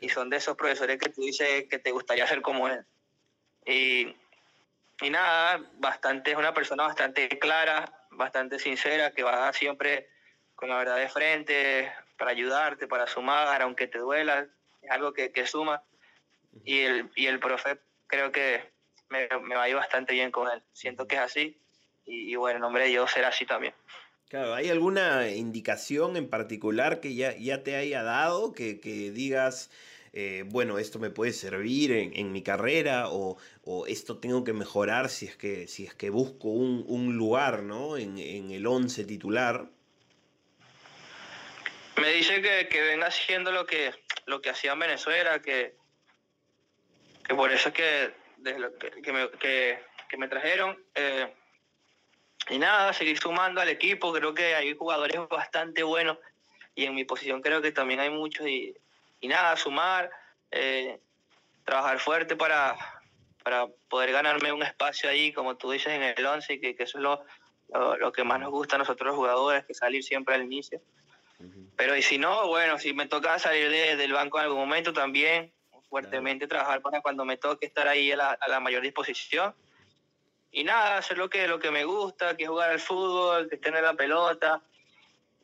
Y 0.00 0.10
son 0.10 0.30
de 0.30 0.36
esos 0.36 0.56
profesores 0.56 0.98
que 0.98 1.08
tú 1.08 1.22
dices 1.22 1.64
que 1.68 1.78
te 1.78 1.90
gustaría 1.90 2.26
ser 2.26 2.42
como 2.42 2.68
él. 2.68 2.84
Y, 3.64 4.14
y 5.00 5.10
nada, 5.10 5.60
bastante, 5.74 6.32
es 6.32 6.36
una 6.36 6.54
persona 6.54 6.84
bastante 6.84 7.28
clara, 7.38 8.06
bastante 8.10 8.58
sincera, 8.58 9.12
que 9.12 9.22
va 9.22 9.52
siempre 9.52 10.08
con 10.54 10.68
la 10.68 10.76
verdad 10.76 10.96
de 10.96 11.08
frente 11.08 11.92
para 12.16 12.32
ayudarte, 12.32 12.86
para 12.86 13.06
sumar, 13.06 13.62
aunque 13.62 13.86
te 13.86 13.98
duela, 13.98 14.46
es 14.82 14.90
algo 14.90 15.12
que, 15.12 15.32
que 15.32 15.46
suma 15.46 15.82
y 16.64 16.80
el, 16.80 17.10
y 17.14 17.26
el 17.26 17.38
profe 17.40 17.78
creo 18.06 18.32
que 18.32 18.62
me, 19.08 19.28
me 19.42 19.54
va 19.54 19.64
a 19.64 19.68
ir 19.68 19.76
bastante 19.76 20.12
bien 20.12 20.30
con 20.30 20.50
él. 20.50 20.62
Siento 20.72 21.06
que 21.06 21.16
es 21.16 21.22
así 21.22 21.60
y, 22.08 22.34
bueno, 22.36 22.58
nombre 22.58 22.84
de 22.84 22.88
Dios 22.90 23.10
será 23.10 23.28
así 23.28 23.44
también. 23.44 23.74
Claro, 24.28 24.54
¿hay 24.54 24.68
alguna 24.68 25.28
indicación 25.28 26.16
en 26.16 26.28
particular 26.28 27.00
que 27.00 27.14
ya, 27.14 27.36
ya 27.36 27.62
te 27.62 27.76
haya 27.76 28.02
dado 28.02 28.52
que, 28.52 28.80
que 28.80 29.10
digas, 29.10 29.70
eh, 30.12 30.44
bueno, 30.46 30.78
esto 30.78 30.98
me 30.98 31.10
puede 31.10 31.32
servir 31.32 31.92
en, 31.92 32.14
en 32.14 32.32
mi 32.32 32.42
carrera 32.42 33.08
o, 33.08 33.38
o, 33.62 33.86
esto 33.86 34.18
tengo 34.18 34.44
que 34.44 34.52
mejorar 34.52 35.08
si 35.08 35.26
es 35.26 35.36
que, 35.36 35.66
si 35.66 35.84
es 35.84 35.94
que 35.94 36.10
busco 36.10 36.48
un, 36.48 36.84
un 36.88 37.16
lugar 37.16 37.62
¿no? 37.62 37.96
en, 37.96 38.18
en 38.18 38.50
el 38.50 38.66
11 38.66 39.04
titular? 39.04 39.70
Me 41.96 42.10
dice 42.10 42.40
que, 42.42 42.68
que 42.68 42.80
venga 42.82 43.06
haciendo 43.06 43.50
lo 43.50 43.66
que, 43.66 43.92
lo 44.26 44.40
que 44.40 44.50
hacía 44.50 44.72
en 44.72 44.78
Venezuela, 44.78 45.40
que, 45.40 45.74
que 47.28 47.34
por 47.34 47.52
eso 47.52 47.68
es 47.68 47.74
que, 47.74 48.14
que, 49.02 49.12
me, 49.12 49.30
que, 49.38 50.16
me, 50.16 50.28
trajeron. 50.28 50.82
Eh, 50.94 51.30
y 52.48 52.58
nada, 52.58 52.92
seguir 52.94 53.18
sumando 53.18 53.60
al 53.60 53.68
equipo, 53.68 54.12
creo 54.12 54.32
que 54.32 54.54
hay 54.54 54.74
jugadores 54.74 55.20
bastante 55.28 55.82
buenos 55.82 56.16
y 56.74 56.86
en 56.86 56.94
mi 56.94 57.04
posición 57.04 57.42
creo 57.42 57.60
que 57.60 57.70
también 57.70 58.00
hay 58.00 58.08
muchos 58.08 58.46
y, 58.46 58.74
y 59.20 59.28
nada, 59.28 59.56
sumar, 59.56 60.10
eh, 60.50 60.98
trabajar 61.64 61.98
fuerte 61.98 62.34
para, 62.34 62.76
para 63.42 63.66
poder 63.88 64.12
ganarme 64.12 64.50
un 64.52 64.62
espacio 64.62 65.10
ahí, 65.10 65.32
como 65.32 65.56
tú 65.56 65.70
dices, 65.70 65.92
en 65.92 66.02
el 66.02 66.24
11, 66.24 66.60
que, 66.60 66.74
que 66.74 66.84
eso 66.84 66.96
es 66.96 67.02
lo, 67.02 67.24
lo, 67.98 68.10
que 68.10 68.24
más 68.24 68.40
nos 68.40 68.50
gusta 68.50 68.76
a 68.76 68.78
nosotros 68.78 69.08
los 69.08 69.16
jugadores, 69.16 69.66
que 69.66 69.74
salir 69.74 70.02
siempre 70.02 70.34
al 70.34 70.44
inicio. 70.44 70.80
Pero 71.76 71.94
y 71.94 72.02
si 72.02 72.16
no, 72.16 72.48
bueno, 72.48 72.78
si 72.78 72.94
me 72.94 73.06
toca 73.06 73.38
salir 73.38 73.70
del 73.70 74.12
banco 74.12 74.38
en 74.38 74.44
algún 74.44 74.58
momento 74.58 74.92
también, 74.92 75.52
fuertemente, 75.88 76.46
trabajar 76.46 76.80
para 76.82 77.00
cuando 77.00 77.24
me 77.24 77.36
toque 77.36 77.66
estar 77.66 77.88
ahí 77.88 78.12
a 78.12 78.16
la, 78.16 78.60
mayor 78.60 78.82
disposición. 78.82 79.54
Y 80.50 80.64
nada, 80.64 80.98
hacer 80.98 81.18
lo 81.18 81.28
que, 81.28 81.46
lo 81.46 81.58
que 81.58 81.70
me 81.70 81.84
gusta, 81.84 82.36
que 82.36 82.44
es 82.44 82.48
jugar 82.48 82.70
al 82.70 82.80
fútbol, 82.80 83.48
que 83.48 83.56
tener 83.56 83.82
la 83.82 83.94
pelota, 83.94 84.62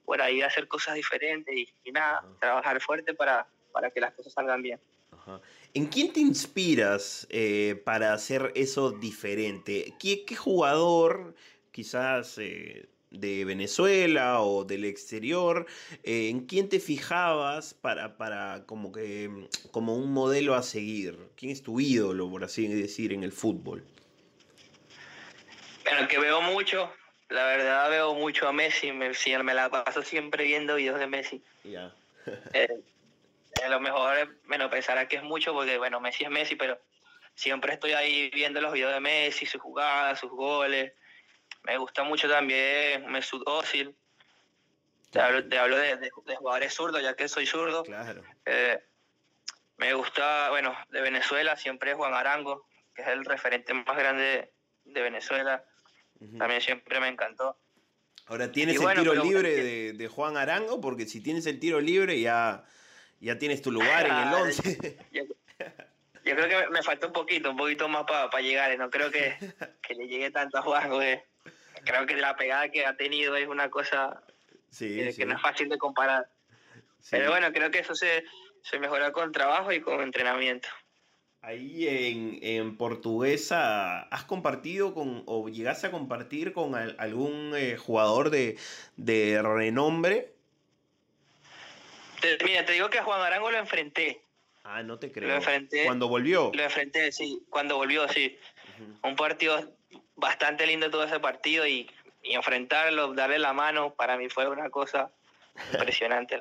por 0.05 0.21
ahí 0.21 0.43
hacer 0.43 0.69
cosas 0.69 0.95
diferentes 0.95 1.55
y, 1.85 1.93
nada, 1.93 2.25
trabajar 2.41 2.81
fuerte 2.81 3.15
para, 3.15 3.47
para 3.73 3.91
que 3.91 4.01
las 4.01 4.13
cosas 4.15 4.33
salgan 4.33 4.63
bien. 4.63 4.81
¿En 5.73 5.87
quién 5.87 6.13
te 6.13 6.21
inspiras 6.21 7.27
eh, 7.31 7.81
para 7.85 8.13
hacer 8.13 8.53
eso 8.55 8.91
diferente? 8.91 9.95
¿Qué, 9.99 10.25
qué 10.25 10.37
jugador 10.37 11.35
quizás 11.71 12.39
eh, 12.39 12.89
de 13.15 13.45
Venezuela 13.45 14.41
o 14.41 14.65
del 14.65 14.85
exterior, 14.85 15.67
eh, 16.03 16.29
¿en 16.29 16.47
quién 16.47 16.69
te 16.69 16.81
fijabas 16.81 17.75
para, 17.75 18.17
para 18.17 18.65
como 18.67 18.93
que 18.93 19.49
como 19.71 19.95
un 19.95 20.13
modelo 20.13 20.55
a 20.55 20.63
seguir? 20.63 21.19
¿Quién 21.37 21.53
es 21.53 21.63
tu 21.63 21.81
ídolo, 21.81 22.31
por 22.31 22.45
así 22.45 22.67
decir, 22.69 23.13
en 23.13 23.23
el 23.23 23.33
fútbol? 23.33 23.85
Bueno, 25.85 26.09
que 26.09 26.19
veo 26.19 26.41
mucho, 26.43 26.91
la 27.29 27.45
verdad 27.47 27.91
veo 27.91 28.15
mucho 28.15 28.49
a 28.49 28.53
Messi, 28.53 28.93
me, 28.93 29.11
me 29.43 29.55
la 29.55 29.71
paso 29.71 30.03
siempre 30.03 30.45
viendo 30.45 30.77
videos 30.77 30.99
de 30.99 31.07
Messi. 31.07 31.43
Ya. 31.65 31.93
Eh, 32.55 32.81
a 33.63 33.69
lo 33.69 33.81
mejor, 33.81 34.37
bueno, 34.49 34.71
pensará 34.71 35.07
que 35.07 35.17
es 35.17 35.23
mucho 35.23 35.53
porque, 35.53 35.77
bueno, 35.77 36.01
Messi 36.01 36.25
es 36.25 36.31
Messi, 36.31 36.57
pero 36.57 36.79
siempre 37.35 37.75
estoy 37.75 37.93
ahí 37.93 38.31
viendo 38.31 38.61
los 38.61 38.73
videos 38.73 38.95
de 38.95 39.01
Messi, 39.01 39.47
sus 39.47 39.61
jugadas, 39.61 40.21
sus 40.21 40.31
goles 40.31 40.93
me 41.65 41.79
gusta 41.79 42.05
mucho 42.05 42.29
también 42.29 43.07
Mesut 43.11 43.43
Özil. 43.47 43.95
Te 45.11 45.21
hablo, 45.21 45.77
de, 45.79 46.11
jugadores 46.37 46.75
zurdos, 46.75 47.01
ya 47.01 47.15
que 47.15 47.29
soy 47.29 47.47
zurdo. 47.47 47.85
Claro. 47.85 48.23
Eh, 48.45 48.83
me 49.77 49.95
gusta, 49.95 50.51
bueno, 50.51 50.77
de 50.91 51.01
Venezuela 51.01 51.57
siempre 51.57 51.95
Juan 51.95 52.15
Arango, 52.15 52.67
que 52.95 53.03
es 53.03 53.09
el 53.09 53.25
referente 53.25 53.73
más 53.75 53.97
grande 53.97 54.53
de 54.85 55.03
Venezuela. 55.03 55.65
También 56.39 56.61
siempre 56.61 56.99
me 57.01 57.09
encantó. 57.09 57.57
Ahora, 58.27 58.51
¿tienes 58.51 58.81
el 58.81 58.95
tiro 58.95 59.15
libre 59.15 59.93
de, 59.93 60.09
Juan 60.09 60.37
Arango? 60.37 60.81
Porque 60.81 61.07
si 61.07 61.23
tienes 61.23 61.47
el 61.47 61.61
tiro 61.61 61.81
libre 61.81 62.21
ya, 62.21 62.65
ya 63.21 63.39
tienes 63.39 63.63
tu 63.63 63.71
lugar 63.71 64.07
en 64.07 64.17
el 64.17 64.35
11. 64.35 64.99
Yo, 65.13 66.35
creo 66.37 66.49
que 66.49 66.71
me, 66.71 66.83
falta 66.83 67.07
un 67.07 67.13
poquito, 67.13 67.51
un 67.51 67.57
poquito 67.57 67.89
más 67.89 68.05
para 68.05 68.41
llegar. 68.41 68.77
No 68.79 68.91
creo 68.91 69.11
que, 69.11 69.37
que, 69.83 69.95
le 69.95 70.09
llegue 70.09 70.31
tanto 70.31 70.59
a 70.59 70.63
Juan, 70.63 70.91
güey 70.91 71.23
creo 71.85 72.07
que 72.07 72.17
la 72.17 72.37
pegada 72.37 72.69
que 72.71 72.87
ha 72.87 72.97
tenido 72.97 73.37
es 73.37 73.49
una 73.49 73.71
cosa 73.71 74.23
que, 74.79 75.25
no 75.27 75.35
es 75.35 75.43
fácil 75.43 75.69
de 75.69 75.79
comparar. 75.79 76.29
Pero 77.11 77.31
bueno, 77.31 77.53
creo 77.53 77.71
que 77.71 77.81
eso 77.81 77.95
se, 77.95 78.25
se 78.63 78.79
mejora 78.79 79.13
con 79.13 79.33
trabajo 79.33 79.73
y 79.73 79.81
con 79.81 80.01
entrenamiento. 80.01 80.69
Ahí 81.43 81.87
en, 81.87 82.39
en 82.41 82.77
Portuguesa, 82.79 84.01
¿has 84.05 84.25
compartido 84.25 84.95
con 84.95 85.23
o 85.27 85.49
llegaste 85.49 85.87
a 85.87 85.91
compartir 85.91 86.55
con 86.55 86.75
algún 86.75 87.53
eh, 87.55 87.77
jugador 87.77 88.31
de, 88.31 88.57
de 88.97 89.43
renombre? 89.43 90.33
mira, 92.45 92.65
te 92.65 92.73
digo 92.73 92.89
que 92.89 92.99
a 92.99 93.05
Juan 93.05 93.21
Arango 93.21 93.51
lo 93.51 93.59
enfrenté. 93.59 94.23
Ah, 94.65 94.83
no 94.83 94.99
te 94.99 95.13
creo. 95.13 95.29
Lo 95.29 95.35
enfrenté. 95.35 95.85
¿Cuando 95.85 96.09
volvió? 96.09 96.51
Lo 96.55 96.63
enfrenté, 96.63 97.13
sí. 97.13 97.43
Cuando 97.51 97.77
volvió, 97.77 98.09
sí. 98.09 98.39
Un 99.03 99.15
partido 99.15 99.77
bastante 100.25 100.67
lindo 100.67 100.91
todo 100.91 101.05
ese 101.05 101.21
partido 101.21 101.67
y, 101.67 101.89
enfrentarlo, 102.23 103.13
darle 103.13 103.39
la 103.39 103.53
mano, 103.53 103.93
para 103.95 104.17
mí 104.17 104.31
fue 104.31 104.49
una 104.49 104.71
cosa 104.71 105.11
impresionante. 105.75 106.41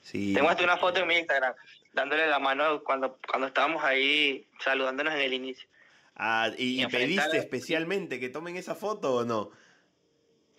Sí. 0.00 0.32
Tengo 0.32 0.48
hasta 0.48 0.62
una 0.62 0.76
foto 0.76 1.00
en 1.00 1.08
mi 1.08 1.16
Instagram 1.16 1.54
dándole 1.92 2.28
la 2.28 2.38
mano 2.38 2.82
cuando, 2.84 3.18
cuando 3.28 3.48
estábamos 3.48 3.82
ahí 3.82 4.46
saludándonos 4.60 5.12
en 5.14 5.20
el 5.20 5.32
inicio. 5.34 5.68
Ah, 6.14 6.50
¿y, 6.56 6.86
pediste 6.86 7.38
especialmente 7.38 8.20
que 8.20 8.28
tomen 8.28 8.56
esa 8.56 8.76
foto 8.76 9.14
o 9.16 9.24
no? 9.24 9.50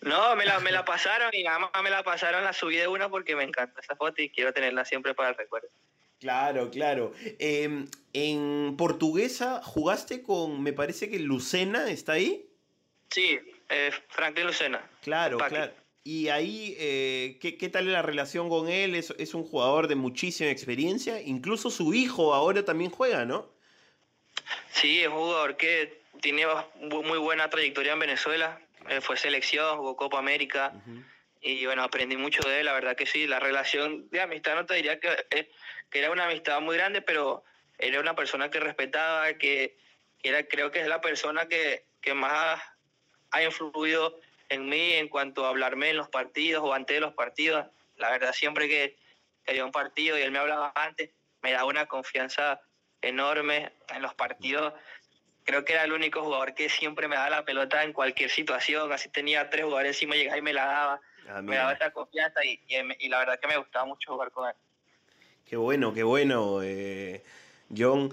No, 0.02 0.36
me 0.36 0.44
la, 0.44 0.60
me 0.60 0.72
la 0.72 0.84
pasaron 0.84 1.30
y 1.32 1.42
nada 1.42 1.60
más 1.60 1.70
me 1.82 1.88
la 1.88 2.02
pasaron, 2.02 2.44
la 2.44 2.52
subí 2.52 2.76
de 2.76 2.88
una 2.88 3.08
porque 3.08 3.34
me 3.34 3.44
encanta 3.44 3.80
esa 3.80 3.96
foto 3.96 4.20
y 4.20 4.28
quiero 4.28 4.52
tenerla 4.52 4.84
siempre 4.84 5.14
para 5.14 5.30
el 5.30 5.36
recuerdo. 5.36 5.68
Claro, 6.22 6.70
claro. 6.70 7.12
Em, 7.40 7.88
en 8.12 8.76
portuguesa 8.78 9.60
jugaste 9.60 10.22
con, 10.22 10.62
me 10.62 10.72
parece 10.72 11.10
que 11.10 11.18
Lucena, 11.18 11.90
¿está 11.90 12.12
ahí? 12.12 12.46
Sí, 13.10 13.40
eh, 13.68 13.90
Franklin 14.08 14.46
Lucena. 14.46 14.88
Claro, 15.02 15.38
claro. 15.38 15.72
Y 16.04 16.28
ahí, 16.28 16.76
eh, 16.78 17.38
¿qué, 17.40 17.56
¿qué, 17.58 17.68
tal 17.68 17.88
es 17.88 17.92
la 17.92 18.02
relación 18.02 18.48
con 18.48 18.68
él? 18.68 18.94
Es, 18.94 19.12
es, 19.18 19.34
un 19.34 19.42
jugador 19.42 19.88
de 19.88 19.96
muchísima 19.96 20.48
experiencia. 20.48 21.20
Incluso 21.20 21.70
su 21.70 21.92
hijo 21.92 22.34
ahora 22.34 22.64
también 22.64 22.92
juega, 22.92 23.24
¿no? 23.24 23.50
Sí, 24.70 25.00
es 25.00 25.08
un 25.08 25.14
jugador 25.14 25.56
que 25.56 26.02
tiene 26.20 26.46
muy 26.80 27.18
buena 27.18 27.50
trayectoria 27.50 27.94
en 27.94 27.98
Venezuela. 27.98 28.60
Eh, 28.88 29.00
fue 29.00 29.16
selección, 29.16 29.76
jugó 29.76 29.96
Copa 29.96 30.20
América. 30.20 30.72
Y 31.40 31.66
bueno, 31.66 31.82
aprendí 31.82 32.16
mucho 32.16 32.48
de 32.48 32.60
él, 32.60 32.66
la 32.66 32.74
verdad 32.74 32.94
que 32.94 33.06
sí. 33.06 33.26
La 33.26 33.40
relación 33.40 34.08
de 34.10 34.20
amistad 34.20 34.54
no 34.54 34.66
te 34.66 34.74
diría 34.74 35.00
que 35.00 35.08
que 35.92 35.98
era 35.98 36.10
una 36.10 36.24
amistad 36.24 36.60
muy 36.60 36.76
grande, 36.76 37.02
pero 37.02 37.44
era 37.78 38.00
una 38.00 38.16
persona 38.16 38.50
que 38.50 38.58
respetaba, 38.58 39.34
que, 39.34 39.78
era, 40.22 40.42
creo 40.44 40.70
que 40.70 40.80
es 40.80 40.88
la 40.88 41.00
persona 41.00 41.46
que, 41.46 41.84
que 42.00 42.14
más 42.14 42.60
ha 43.30 43.42
influido 43.42 44.18
en 44.48 44.68
mí 44.68 44.94
en 44.94 45.08
cuanto 45.08 45.44
a 45.44 45.50
hablarme 45.50 45.90
en 45.90 45.98
los 45.98 46.08
partidos 46.08 46.64
o 46.64 46.72
antes 46.72 46.96
de 46.96 47.00
los 47.00 47.12
partidos. 47.14 47.66
La 47.96 48.10
verdad, 48.10 48.32
siempre 48.32 48.68
que, 48.68 48.96
había 49.46 49.64
un 49.64 49.72
partido 49.72 50.16
y 50.16 50.22
él 50.22 50.30
me 50.30 50.38
hablaba 50.38 50.72
antes, 50.76 51.10
me 51.42 51.52
daba 51.52 51.64
una 51.64 51.86
confianza 51.86 52.60
enorme 53.00 53.72
en 53.88 54.00
los 54.00 54.14
partidos. 54.14 54.72
Creo 55.44 55.64
que 55.64 55.72
era 55.72 55.82
el 55.82 55.92
único 55.92 56.22
jugador 56.22 56.54
que 56.54 56.68
siempre 56.68 57.08
me 57.08 57.16
daba 57.16 57.30
la 57.30 57.44
pelota 57.44 57.82
en 57.82 57.92
cualquier 57.92 58.30
situación. 58.30 58.92
Así 58.92 59.08
tenía 59.08 59.50
tres 59.50 59.64
jugadores 59.64 59.96
encima, 59.96 60.14
llegaba 60.14 60.38
y 60.38 60.42
me 60.42 60.52
la 60.52 60.66
daba. 60.66 61.00
Ah, 61.28 61.42
me 61.42 61.56
daba 61.56 61.72
esa 61.72 61.90
confianza 61.90 62.44
y, 62.44 62.60
y, 62.68 63.08
la 63.08 63.18
verdad 63.18 63.40
que 63.40 63.48
me 63.48 63.56
gustaba 63.56 63.84
mucho 63.84 64.12
jugar 64.12 64.30
con 64.30 64.48
él. 64.48 64.54
Qué 65.44 65.56
bueno, 65.56 65.92
qué 65.92 66.02
bueno, 66.02 66.62
eh, 66.62 67.22
John. 67.76 68.10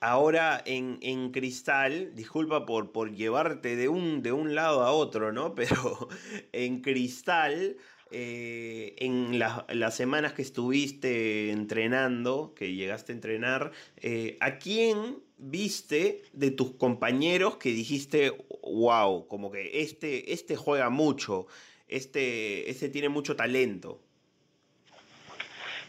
Ahora 0.00 0.62
en, 0.66 0.98
en, 1.00 1.30
Cristal, 1.30 2.14
disculpa 2.14 2.66
por, 2.66 2.92
por 2.92 3.14
llevarte 3.14 3.74
de 3.74 3.88
un, 3.88 4.22
de 4.22 4.32
un 4.32 4.54
lado 4.54 4.82
a 4.82 4.92
otro, 4.92 5.32
¿no? 5.32 5.54
Pero 5.56 6.08
en 6.52 6.82
Cristal 6.82 7.76
eh, 8.16 8.94
en 8.98 9.40
las 9.40 9.96
semanas 9.96 10.34
que 10.34 10.42
estuviste 10.42 11.50
entrenando, 11.50 12.54
que 12.54 12.72
llegaste 12.72 13.10
a 13.10 13.14
entrenar, 13.16 13.72
eh, 13.96 14.36
¿a 14.40 14.58
quién 14.58 15.18
viste 15.36 16.22
de 16.32 16.52
tus 16.52 16.74
compañeros 16.74 17.56
que 17.56 17.70
dijiste, 17.70 18.32
wow, 18.62 19.26
como 19.26 19.50
que 19.50 19.80
este, 19.82 20.32
este 20.32 20.54
juega 20.54 20.90
mucho, 20.90 21.48
este, 21.88 22.70
este 22.70 22.88
tiene 22.88 23.08
mucho 23.08 23.34
talento? 23.34 24.03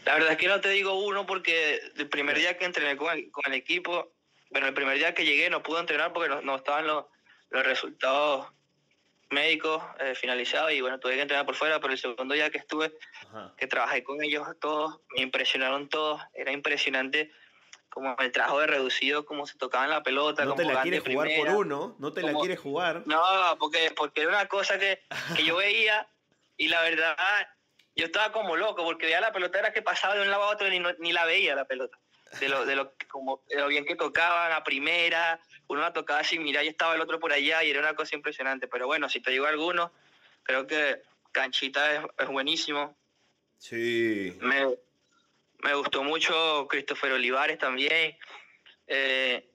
La 0.06 0.14
verdad 0.14 0.32
es 0.32 0.38
que 0.38 0.48
no 0.48 0.60
te 0.60 0.68
digo 0.70 0.94
uno 1.04 1.26
porque 1.26 1.80
el 1.96 2.08
primer 2.08 2.38
día 2.38 2.56
que 2.56 2.64
entrené 2.64 2.96
con 2.96 3.12
el, 3.12 3.30
con 3.32 3.44
el 3.46 3.54
equipo, 3.54 4.12
bueno, 4.50 4.68
el 4.68 4.74
primer 4.74 4.96
día 4.96 5.14
que 5.14 5.24
llegué 5.24 5.50
no 5.50 5.64
pude 5.64 5.80
entrenar 5.80 6.12
porque 6.12 6.28
no, 6.28 6.40
no 6.42 6.54
estaban 6.54 6.86
los, 6.86 7.06
los 7.50 7.66
resultados 7.66 8.46
médico 9.30 9.84
eh, 9.98 10.14
finalizado 10.14 10.70
y 10.70 10.80
bueno, 10.80 11.00
tuve 11.00 11.16
que 11.16 11.22
entrenar 11.22 11.44
por 11.44 11.56
fuera, 11.56 11.80
pero 11.80 11.92
el 11.92 11.98
segundo 11.98 12.34
día 12.34 12.50
que 12.50 12.58
estuve, 12.58 12.92
que 13.56 13.66
trabajé 13.66 14.04
con 14.04 14.22
ellos 14.22 14.46
todos, 14.60 15.00
me 15.16 15.22
impresionaron 15.22 15.88
todos, 15.88 16.22
era 16.34 16.52
impresionante 16.52 17.32
como 17.88 18.14
el 18.18 18.30
trabajo 18.30 18.60
de 18.60 18.68
reducido, 18.68 19.24
cómo 19.24 19.44
se 19.46 19.58
tocaban 19.58 19.90
la 19.90 20.04
pelota. 20.04 20.44
No 20.44 20.54
te 20.54 20.64
la 20.64 20.82
quieres 20.82 21.02
jugar 21.02 21.28
por 21.36 21.48
uno, 21.48 21.96
no 21.98 22.12
te 22.12 22.22
la 22.22 22.32
quieres 22.34 22.60
jugar. 22.60 23.02
No, 23.06 23.22
porque, 23.58 23.92
porque 23.96 24.20
era 24.20 24.30
una 24.30 24.46
cosa 24.46 24.78
que, 24.78 25.02
que 25.34 25.44
yo 25.44 25.56
veía 25.56 26.08
y 26.56 26.68
la 26.68 26.82
verdad, 26.82 27.16
yo 27.96 28.06
estaba 28.06 28.30
como 28.32 28.56
loco, 28.56 28.84
porque 28.84 29.06
veía 29.06 29.20
la 29.20 29.32
pelota 29.32 29.58
era 29.58 29.72
que 29.72 29.82
pasaba 29.82 30.14
de 30.14 30.22
un 30.22 30.30
lado 30.30 30.44
a 30.44 30.50
otro 30.50 30.72
y 30.72 30.80
ni 30.98 31.12
la 31.12 31.24
veía 31.24 31.54
la 31.54 31.64
pelota 31.64 31.98
de 32.40 32.48
lo, 32.48 32.66
de 32.66 32.76
lo, 32.76 32.92
como, 33.08 33.42
lo 33.50 33.68
bien 33.68 33.84
que 33.84 33.96
tocaban 33.96 34.52
a 34.52 34.64
primera, 34.64 35.40
uno 35.68 35.80
la 35.80 35.92
tocaba 35.92 36.22
sin 36.24 36.42
mirar 36.42 36.64
y 36.64 36.68
estaba 36.68 36.94
el 36.94 37.00
otro 37.00 37.18
por 37.18 37.32
allá 37.32 37.62
y 37.64 37.70
era 37.70 37.80
una 37.80 37.94
cosa 37.94 38.14
impresionante. 38.14 38.68
Pero 38.68 38.86
bueno, 38.86 39.08
si 39.08 39.20
te 39.20 39.30
digo 39.30 39.46
alguno, 39.46 39.92
creo 40.42 40.66
que 40.66 41.02
Canchita 41.32 41.94
es, 41.94 42.00
es 42.18 42.28
buenísimo. 42.28 42.96
Sí. 43.58 44.36
Me, 44.40 44.66
me, 45.60 45.74
gustó 45.74 46.02
mucho 46.02 46.66
Christopher 46.68 47.12
Olivares 47.12 47.58
también. 47.58 48.16
Eh, 48.86 49.48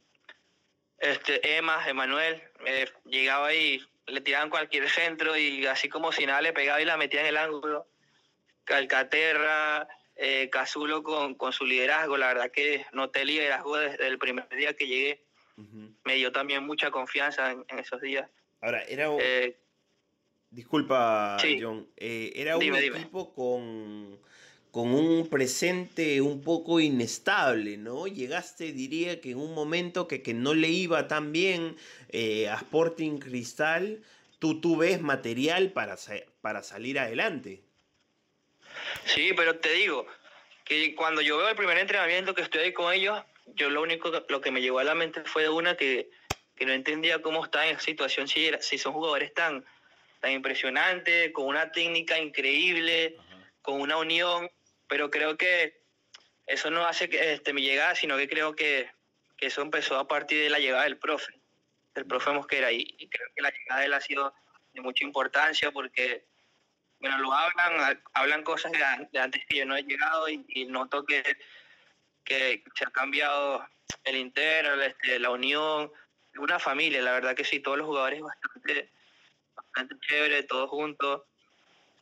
este, 0.97 1.57
Emma, 1.57 1.87
Emanuel, 1.87 2.41
eh, 2.65 2.89
llegaba 3.05 3.53
y 3.53 3.85
le 4.07 4.21
tiraban 4.21 4.49
cualquier 4.49 4.89
centro 4.89 5.37
y 5.37 5.65
así 5.65 5.87
como 5.87 6.11
si 6.11 6.25
nada 6.25 6.41
le 6.41 6.53
pegaba 6.53 6.81
y 6.81 6.85
la 6.85 6.97
metía 6.97 7.21
en 7.21 7.27
el 7.27 7.37
ángulo. 7.37 7.87
Calcaterra, 8.63 9.87
eh, 10.15 10.49
Cazulo 10.51 11.03
con, 11.03 11.35
con, 11.35 11.51
su 11.53 11.65
liderazgo, 11.65 12.17
la 12.17 12.27
verdad 12.27 12.51
que 12.51 12.85
noté 12.93 13.25
liderazgo 13.25 13.77
desde 13.77 14.07
el 14.07 14.19
primer 14.19 14.47
día 14.49 14.73
que 14.75 14.87
llegué. 14.87 15.25
Me 16.03 16.15
dio 16.15 16.31
también 16.31 16.63
mucha 16.63 16.89
confianza 16.89 17.51
en, 17.51 17.79
esos 17.79 18.01
días. 18.01 18.29
Ahora, 18.61 18.83
era 18.83 19.09
un... 19.09 19.19
Eh, 19.21 19.57
disculpa, 20.49 21.37
John. 21.59 21.87
Eh, 21.97 22.33
era 22.35 22.57
un 22.57 22.63
equipo 22.63 23.33
con, 23.33 24.19
con 24.71 24.93
un 24.93 25.29
presente 25.29 26.19
un 26.21 26.41
poco 26.41 26.79
inestable, 26.79 27.77
¿no? 27.77 28.07
Llegaste, 28.07 28.71
diría 28.73 29.21
que 29.21 29.31
en 29.31 29.37
un 29.37 29.53
momento 29.53 30.07
que, 30.07 30.23
que 30.23 30.33
no 30.33 30.55
le 30.55 30.69
iba 30.69 31.07
tan 31.07 31.31
bien 31.31 31.75
a 32.49 32.55
Sporting 32.55 33.19
Cristal, 33.19 34.01
tú, 34.39 34.59
tú 34.61 34.77
ves 34.77 35.01
material 35.01 35.71
para, 35.71 35.95
para 36.41 36.63
salir 36.63 36.99
adelante. 36.99 37.61
Sí, 39.05 39.33
pero 39.35 39.59
te 39.59 39.71
digo 39.73 40.07
que 40.63 40.95
cuando 40.95 41.21
yo 41.21 41.37
veo 41.37 41.49
el 41.49 41.55
primer 41.55 41.77
entrenamiento 41.77 42.33
que 42.33 42.41
estoy 42.41 42.61
ahí 42.61 42.73
con 42.73 42.93
ellos, 42.93 43.21
yo 43.55 43.69
lo 43.69 43.81
único 43.81 44.11
que, 44.11 44.23
lo 44.29 44.41
que 44.41 44.51
me 44.51 44.61
llegó 44.61 44.79
a 44.79 44.83
la 44.83 44.95
mente 44.95 45.23
fue 45.25 45.49
una 45.49 45.75
que, 45.75 46.09
que 46.55 46.65
no 46.65 46.73
entendía 46.73 47.21
cómo 47.21 47.43
está 47.43 47.65
en 47.65 47.73
esa 47.73 47.81
situación, 47.81 48.27
si, 48.27 48.51
si 48.59 48.77
son 48.77 48.93
jugadores 48.93 49.33
tan, 49.33 49.65
tan 50.19 50.31
impresionantes, 50.31 51.31
con 51.33 51.47
una 51.47 51.71
técnica 51.71 52.19
increíble, 52.19 53.17
con 53.61 53.81
una 53.81 53.97
unión, 53.97 54.49
pero 54.87 55.09
creo 55.09 55.37
que 55.37 55.81
eso 56.47 56.69
no 56.69 56.85
hace 56.85 57.09
que 57.09 57.33
este, 57.33 57.53
mi 57.53 57.61
llegada, 57.61 57.95
sino 57.95 58.17
que 58.17 58.29
creo 58.29 58.55
que, 58.55 58.89
que 59.37 59.47
eso 59.47 59.61
empezó 59.61 59.97
a 59.97 60.07
partir 60.07 60.43
de 60.43 60.49
la 60.49 60.59
llegada 60.59 60.83
del 60.83 60.97
profe, 60.97 61.33
del 61.95 62.05
profe 62.05 62.31
Mosquera, 62.31 62.71
y, 62.71 62.95
y 62.97 63.07
creo 63.07 63.27
que 63.35 63.41
la 63.41 63.51
llegada 63.51 63.81
de 63.81 63.87
él 63.87 63.93
ha 63.93 64.01
sido 64.01 64.33
de 64.73 64.81
mucha 64.81 65.03
importancia 65.03 65.71
porque 65.71 66.25
bueno, 67.01 67.17
lo 67.17 67.33
hablan, 67.33 68.01
hablan 68.13 68.43
cosas 68.43 68.71
de, 68.71 69.19
antes 69.19 69.43
que 69.49 69.57
yo 69.57 69.65
no 69.65 69.75
he 69.75 69.83
llegado 69.83 70.29
y, 70.29 70.65
noto 70.65 71.03
que, 71.03 71.23
que 72.23 72.63
se 72.75 72.85
ha 72.85 72.91
cambiado 72.91 73.67
el 74.03 74.15
interno, 74.15 74.81
este, 74.81 75.19
la 75.19 75.31
unión, 75.31 75.91
una 76.37 76.59
familia, 76.59 77.01
la 77.01 77.13
verdad 77.13 77.35
que 77.35 77.43
sí, 77.43 77.59
todos 77.59 77.79
los 77.79 77.87
jugadores 77.87 78.21
bastante, 78.21 78.91
bastante 79.55 79.95
chévere, 80.07 80.43
todos 80.43 80.69
juntos. 80.69 81.23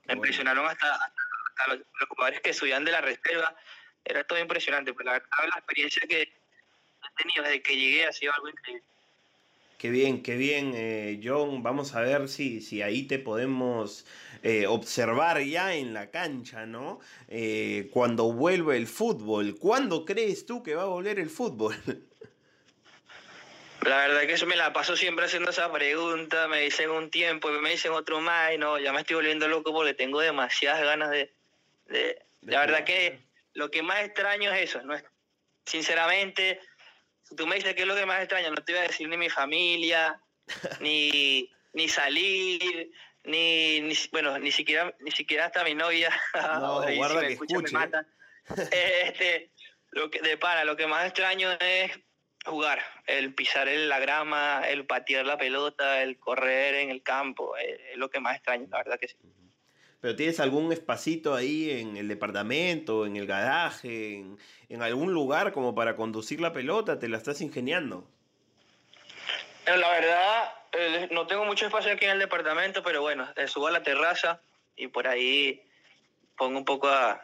Me 0.06 0.16
impresionaron 0.16 0.66
hasta, 0.66 0.94
hasta, 0.94 1.76
los, 1.76 1.80
jugadores 2.10 2.42
que 2.42 2.54
subían 2.54 2.86
de 2.86 2.92
la 2.92 3.02
reserva, 3.02 3.56
era 4.04 4.24
todo 4.24 4.40
impresionante, 4.40 4.94
pero 4.94 5.06
la 5.08 5.14
verdad 5.14 5.30
la 5.50 5.60
experiencia 5.60 6.02
que 6.08 6.22
he 6.22 7.18
tenido 7.18 7.44
desde 7.44 7.62
que 7.62 7.76
llegué 7.76 8.06
ha 8.06 8.12
sido 8.12 8.34
algo 8.34 8.50
increíble. 8.50 8.84
Qué 9.78 9.90
bien, 9.92 10.24
qué 10.24 10.36
bien, 10.36 10.74
eh, 10.76 11.22
John. 11.24 11.64
Vamos 11.64 11.96
a 11.96 12.02
ver 12.02 12.28
si, 12.28 12.60
si 12.60 12.82
ahí 12.82 13.08
te 13.08 13.18
podemos 13.18 14.06
eh, 14.44 14.68
observar 14.68 15.42
ya 15.42 15.74
en 15.76 15.94
la 15.94 16.12
cancha, 16.12 16.66
¿no? 16.66 17.00
Eh, 17.28 17.90
cuando 17.92 18.32
vuelve 18.32 18.78
el 18.78 18.88
fútbol. 18.88 19.58
¿Cuándo 19.60 20.06
crees 20.06 20.46
tú 20.46 20.64
que 20.64 20.76
va 20.76 20.84
a 20.84 20.88
volver 20.88 21.20
el 21.20 21.30
fútbol? 21.30 21.76
La 23.82 23.98
verdad 23.98 24.22
que 24.22 24.34
eso 24.34 24.46
me 24.46 24.56
la 24.56 24.74
paso 24.74 24.98
siempre 24.98 25.26
haciendo 25.26 25.52
esa 25.52 25.72
pregunta. 25.72 26.48
Me 26.48 26.62
dicen 26.62 26.90
un 26.90 27.10
tiempo, 27.10 27.50
me 27.50 27.72
dicen 27.72 27.92
otro 27.92 28.20
más, 28.20 28.54
y 28.54 28.58
no, 28.58 28.78
ya 28.78 28.92
me 28.92 29.00
estoy 29.00 29.16
volviendo 29.16 29.48
loco 29.48 29.72
porque 29.72 29.94
tengo 29.94 30.20
demasiadas 30.20 30.82
ganas 30.84 31.10
de. 31.12 31.34
de, 31.86 32.22
la 32.42 32.62
verdad 32.62 32.84
que 32.84 33.20
lo 33.54 33.72
que 33.72 33.82
más 33.82 34.04
extraño 34.04 34.52
es 34.54 34.70
eso, 34.70 34.82
¿no? 34.84 34.96
Sinceramente 35.66 36.60
tú 37.36 37.48
me 37.48 37.56
dices 37.56 37.76
qué 37.76 37.82
es 37.82 37.88
lo 37.88 37.96
que 37.96 38.06
más 38.06 38.20
extraña, 38.20 38.50
no 38.50 38.56
te 38.58 38.74
voy 38.74 38.80
a 38.82 38.88
decir 38.88 39.08
ni 39.08 39.18
mi 39.18 39.30
familia, 39.30 40.20
ni, 40.80 41.52
ni 41.74 41.88
salir, 41.88 42.92
ni, 43.24 43.82
ni, 43.82 43.94
bueno, 44.12 44.38
ni 44.40 44.52
siquiera, 44.52 44.94
ni 45.00 45.12
siquiera 45.12 45.46
hasta 45.46 45.64
mi 45.64 45.74
novia. 45.74 46.10
No, 46.60 46.82
guarda 46.96 47.22
que 47.22 47.34
escucha. 47.34 47.58
Me 47.62 47.72
mata. 47.72 48.06
este, 48.72 49.52
lo 49.92 50.10
que, 50.10 50.22
de 50.22 50.38
para, 50.38 50.64
lo 50.64 50.76
que 50.76 50.88
más 50.88 51.06
extraño 51.06 51.52
es 51.60 51.92
jugar, 52.46 52.80
el 53.06 53.34
pisar 53.34 53.68
en 53.68 53.90
la 53.90 54.00
grama, 54.00 54.64
el 54.68 54.86
patear 54.86 55.26
la 55.26 55.38
pelota, 55.38 56.02
el 56.02 56.18
correr 56.18 56.76
en 56.76 56.90
el 56.90 57.04
campo, 57.04 57.56
es 57.58 57.98
lo 57.98 58.10
que 58.10 58.20
más 58.20 58.36
extraño, 58.36 58.68
la 58.72 58.78
verdad 58.78 59.00
que 59.00 59.10
sí. 59.10 59.18
¿Pero 60.02 60.16
tienes 60.16 60.40
algún 60.40 60.72
espacito 60.72 61.36
ahí 61.36 61.72
en 61.72 61.98
el 61.98 62.08
departamento, 62.08 63.06
en 63.06 63.18
el 63.18 63.28
garaje, 63.28 64.24
en, 64.70 64.82
algún 64.82 65.14
lugar 65.14 65.52
como 65.52 65.76
para 65.76 65.98
conducir 65.98 66.40
la 66.40 66.54
pelota? 66.54 67.00
¿Te 67.00 67.10
la 67.10 67.18
estás 67.18 67.42
ingeniando? 67.42 68.08
Eh, 69.66 69.76
la 69.76 69.90
verdad, 69.90 70.54
no 71.12 71.28
tengo 71.28 71.46
mucho 71.46 71.66
espacio 71.66 71.94
aquí 71.94 72.06
en 72.06 72.12
el 72.12 72.20
departamento, 72.20 72.84
pero 72.84 73.02
bueno, 73.02 73.28
subo 73.48 73.68
a 73.68 73.72
la 73.72 73.84
terraza 73.84 74.42
y 74.76 74.88
por 74.88 75.08
ahí 75.08 75.64
pongo 76.38 76.58
un 76.58 76.66
poco 76.66 76.88
a, 76.88 77.22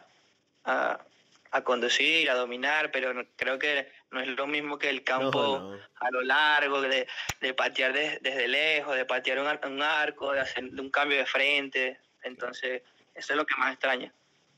a, 0.64 1.62
conducir, 1.64 2.28
a 2.30 2.34
dominar, 2.34 2.90
pero 2.90 3.14
creo 3.36 3.58
que 3.58 3.90
no 4.10 4.20
es 4.20 4.28
lo 4.28 4.46
mismo 4.46 4.78
que 4.78 4.90
el 4.90 5.02
campo 5.04 5.78
a 6.00 6.10
lo 6.10 6.22
largo, 6.22 6.82
de, 6.82 7.06
de 7.40 7.54
patear 7.54 7.92
desde 7.92 8.48
lejos, 8.48 8.94
de 8.94 9.04
patear 9.06 9.38
un, 9.38 9.72
un 9.72 9.82
arco, 9.82 10.32
de 10.32 10.40
hacer 10.40 10.64
un 10.64 10.90
cambio 10.90 11.18
de 11.18 11.26
frente. 11.26 11.98
Entonces, 12.22 12.82
eso 13.14 13.32
es 13.32 13.36
lo 13.36 13.46
que 13.46 13.54
más 13.56 13.72
extraña. 13.72 14.12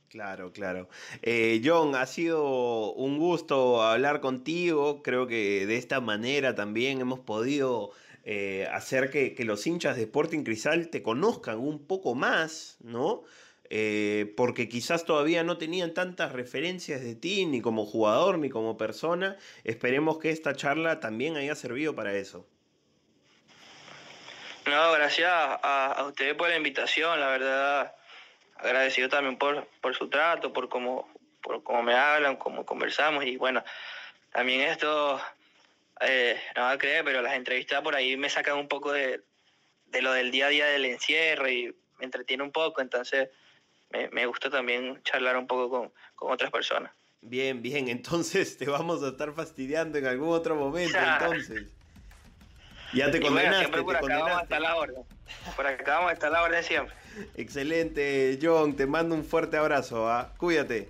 Claro, 0.08 0.52
claro. 0.52 0.88
Eh, 1.22 1.60
John, 1.62 1.94
ha 1.94 2.06
sido 2.06 2.92
un 2.92 3.18
gusto 3.18 3.82
hablar 3.82 4.20
contigo. 4.20 5.02
Creo 5.02 5.26
que 5.26 5.66
de 5.66 5.76
esta 5.76 6.00
manera 6.00 6.54
también 6.54 7.00
hemos 7.00 7.20
podido 7.20 7.92
eh, 8.24 8.68
hacer 8.72 9.10
que, 9.10 9.34
los 9.44 9.66
hinchas 9.66 9.96
de 9.96 10.02
Sporting 10.02 10.44
Cristal 10.44 10.88
te 10.88 11.02
conozcan 11.02 11.58
un 11.58 11.86
poco 11.86 12.14
más, 12.14 12.76
¿no? 12.80 13.24
eh, 13.70 14.32
porque 14.36 14.68
quizás 14.68 15.04
todavía 15.04 15.44
no 15.44 15.58
tenían 15.58 15.92
tantas 15.92 16.32
referencias 16.32 17.02
de 17.02 17.14
ti, 17.14 17.44
ni 17.46 17.60
como 17.60 17.84
jugador, 17.84 18.38
ni 18.38 18.48
como 18.48 18.76
persona. 18.76 19.36
Esperemos 19.64 20.18
que 20.18 20.30
esta 20.30 20.54
charla 20.54 21.00
también 21.00 21.36
haya 21.36 21.54
servido 21.54 21.94
para 21.94 22.14
eso. 22.14 22.46
No, 24.66 24.92
gracias 24.92 25.30
a, 25.30 25.92
a 25.92 26.06
ustedes 26.06 26.34
por 26.34 26.48
la 26.48 26.56
invitación, 26.56 27.18
la 27.20 27.28
verdad, 27.28 27.94
agradecido 28.58 29.08
también 29.08 29.36
por, 29.38 29.66
su 29.96 30.08
trato, 30.08 30.52
por 30.52 30.68
cómo, 30.68 31.08
por 31.42 31.62
cómo 31.62 31.82
me 31.82 31.94
hablan, 31.94 32.36
cómo 32.36 32.66
conversamos 32.66 33.24
y 33.24 33.36
bueno, 33.36 33.64
también 34.32 34.62
esto, 34.62 35.20
eh, 36.00 36.40
no 36.56 36.62
va 36.62 36.72
a 36.72 36.78
creer, 36.78 37.04
pero 37.04 37.22
las 37.22 37.34
entrevistas 37.34 37.82
por 37.82 37.94
ahí 37.94 38.16
me 38.16 38.30
sacan 38.30 38.56
un 38.56 38.68
poco 38.68 38.92
de, 38.92 39.22
de 39.86 40.02
lo 40.02 40.12
del 40.12 40.30
día 40.30 40.46
a 40.46 40.50
día 40.50 40.66
del 40.66 40.84
encierro 40.84 41.48
y 41.48 41.74
me 41.98 42.04
entretiene 42.04 42.42
un 42.42 42.52
poco, 42.52 42.80
entonces 42.80 43.28
me, 43.90 44.08
me 44.10 44.26
gusta 44.26 44.50
también 44.50 45.02
charlar 45.02 45.36
un 45.36 45.46
poco 45.46 45.70
con, 45.70 45.92
con, 46.14 46.32
otras 46.32 46.50
personas. 46.50 46.92
Bien, 47.20 47.62
bien, 47.62 47.88
entonces 47.88 48.56
te 48.56 48.66
vamos 48.66 49.02
a 49.02 49.08
estar 49.08 49.32
fastidiando 49.32 49.98
en 49.98 50.06
algún 50.06 50.30
otro 50.30 50.54
momento, 50.56 50.98
entonces. 51.20 51.74
Ya 52.94 53.10
te 53.10 53.20
condenaste. 53.20 53.58
siempre 53.58 53.82
por 53.82 53.96
acá 53.96 54.18
vamos 54.18 54.38
a 54.38 54.42
estar 54.42 54.60
la 54.62 54.76
orden. 54.76 55.02
Por 55.56 55.66
acá 55.66 55.96
vamos 55.96 56.10
a 56.10 56.14
estar 56.14 56.32
la 56.32 56.42
orden 56.42 56.64
siempre. 56.64 56.94
Excelente, 57.36 58.38
John, 58.40 58.76
te 58.76 58.86
mando 58.86 59.14
un 59.14 59.24
fuerte 59.24 59.58
abrazo, 59.58 60.08
¿ah? 60.08 60.32
cuídate. 60.38 60.88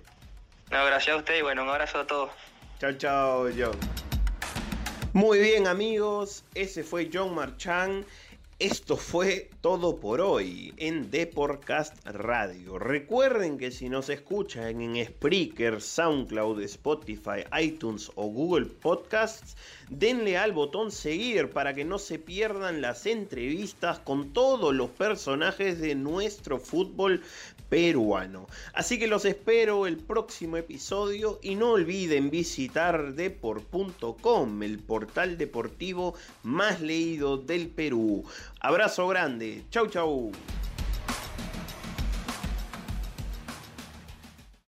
No, 0.71 0.85
gracias 0.85 1.15
a 1.15 1.19
usted 1.19 1.37
y 1.37 1.41
bueno, 1.41 1.63
un 1.63 1.69
abrazo 1.69 1.99
a 1.99 2.07
todos. 2.07 2.31
Chao, 2.79 2.93
chao, 2.93 3.49
John. 3.57 4.08
Muy 5.13 5.39
bien 5.39 5.65
amigos, 5.65 6.43
ese 6.53 6.83
fue 6.83 7.09
John 7.11 7.33
Marchand 7.33 8.05
esto 8.59 8.97
fue 8.97 9.49
todo 9.61 10.01
por 10.01 10.19
hoy 10.19 10.73
en 10.75 11.09
Deporcast 11.09 11.95
Radio. 12.05 12.77
Recuerden 12.77 13.57
que 13.57 13.71
si 13.71 13.87
nos 13.87 14.09
escuchan 14.09 14.81
en 14.81 15.05
Spreaker, 15.05 15.81
SoundCloud, 15.81 16.61
Spotify, 16.63 17.45
iTunes 17.57 18.11
o 18.15 18.27
Google 18.27 18.65
Podcasts, 18.65 19.55
denle 19.89 20.37
al 20.37 20.51
botón 20.51 20.91
seguir 20.91 21.51
para 21.51 21.73
que 21.73 21.85
no 21.85 21.99
se 21.99 22.19
pierdan 22.19 22.81
las 22.81 23.05
entrevistas 23.05 23.99
con 23.99 24.33
todos 24.33 24.75
los 24.75 24.89
personajes 24.89 25.79
de 25.79 25.95
nuestro 25.95 26.59
fútbol 26.59 27.21
peruano. 27.69 28.47
Así 28.73 28.99
que 28.99 29.07
los 29.07 29.25
espero 29.25 29.87
el 29.87 29.97
próximo 29.97 30.57
episodio 30.57 31.39
y 31.41 31.55
no 31.55 31.71
olviden 31.71 32.29
visitar 32.29 33.13
deport.com, 33.13 34.63
el 34.63 34.79
portal 34.79 35.37
deportivo 35.37 36.15
más 36.43 36.81
leído 36.81 37.37
del 37.37 37.69
Perú. 37.69 38.25
Abrazo 38.59 39.07
grande. 39.07 39.63
Chau 39.69 39.87
chau. 39.87 40.31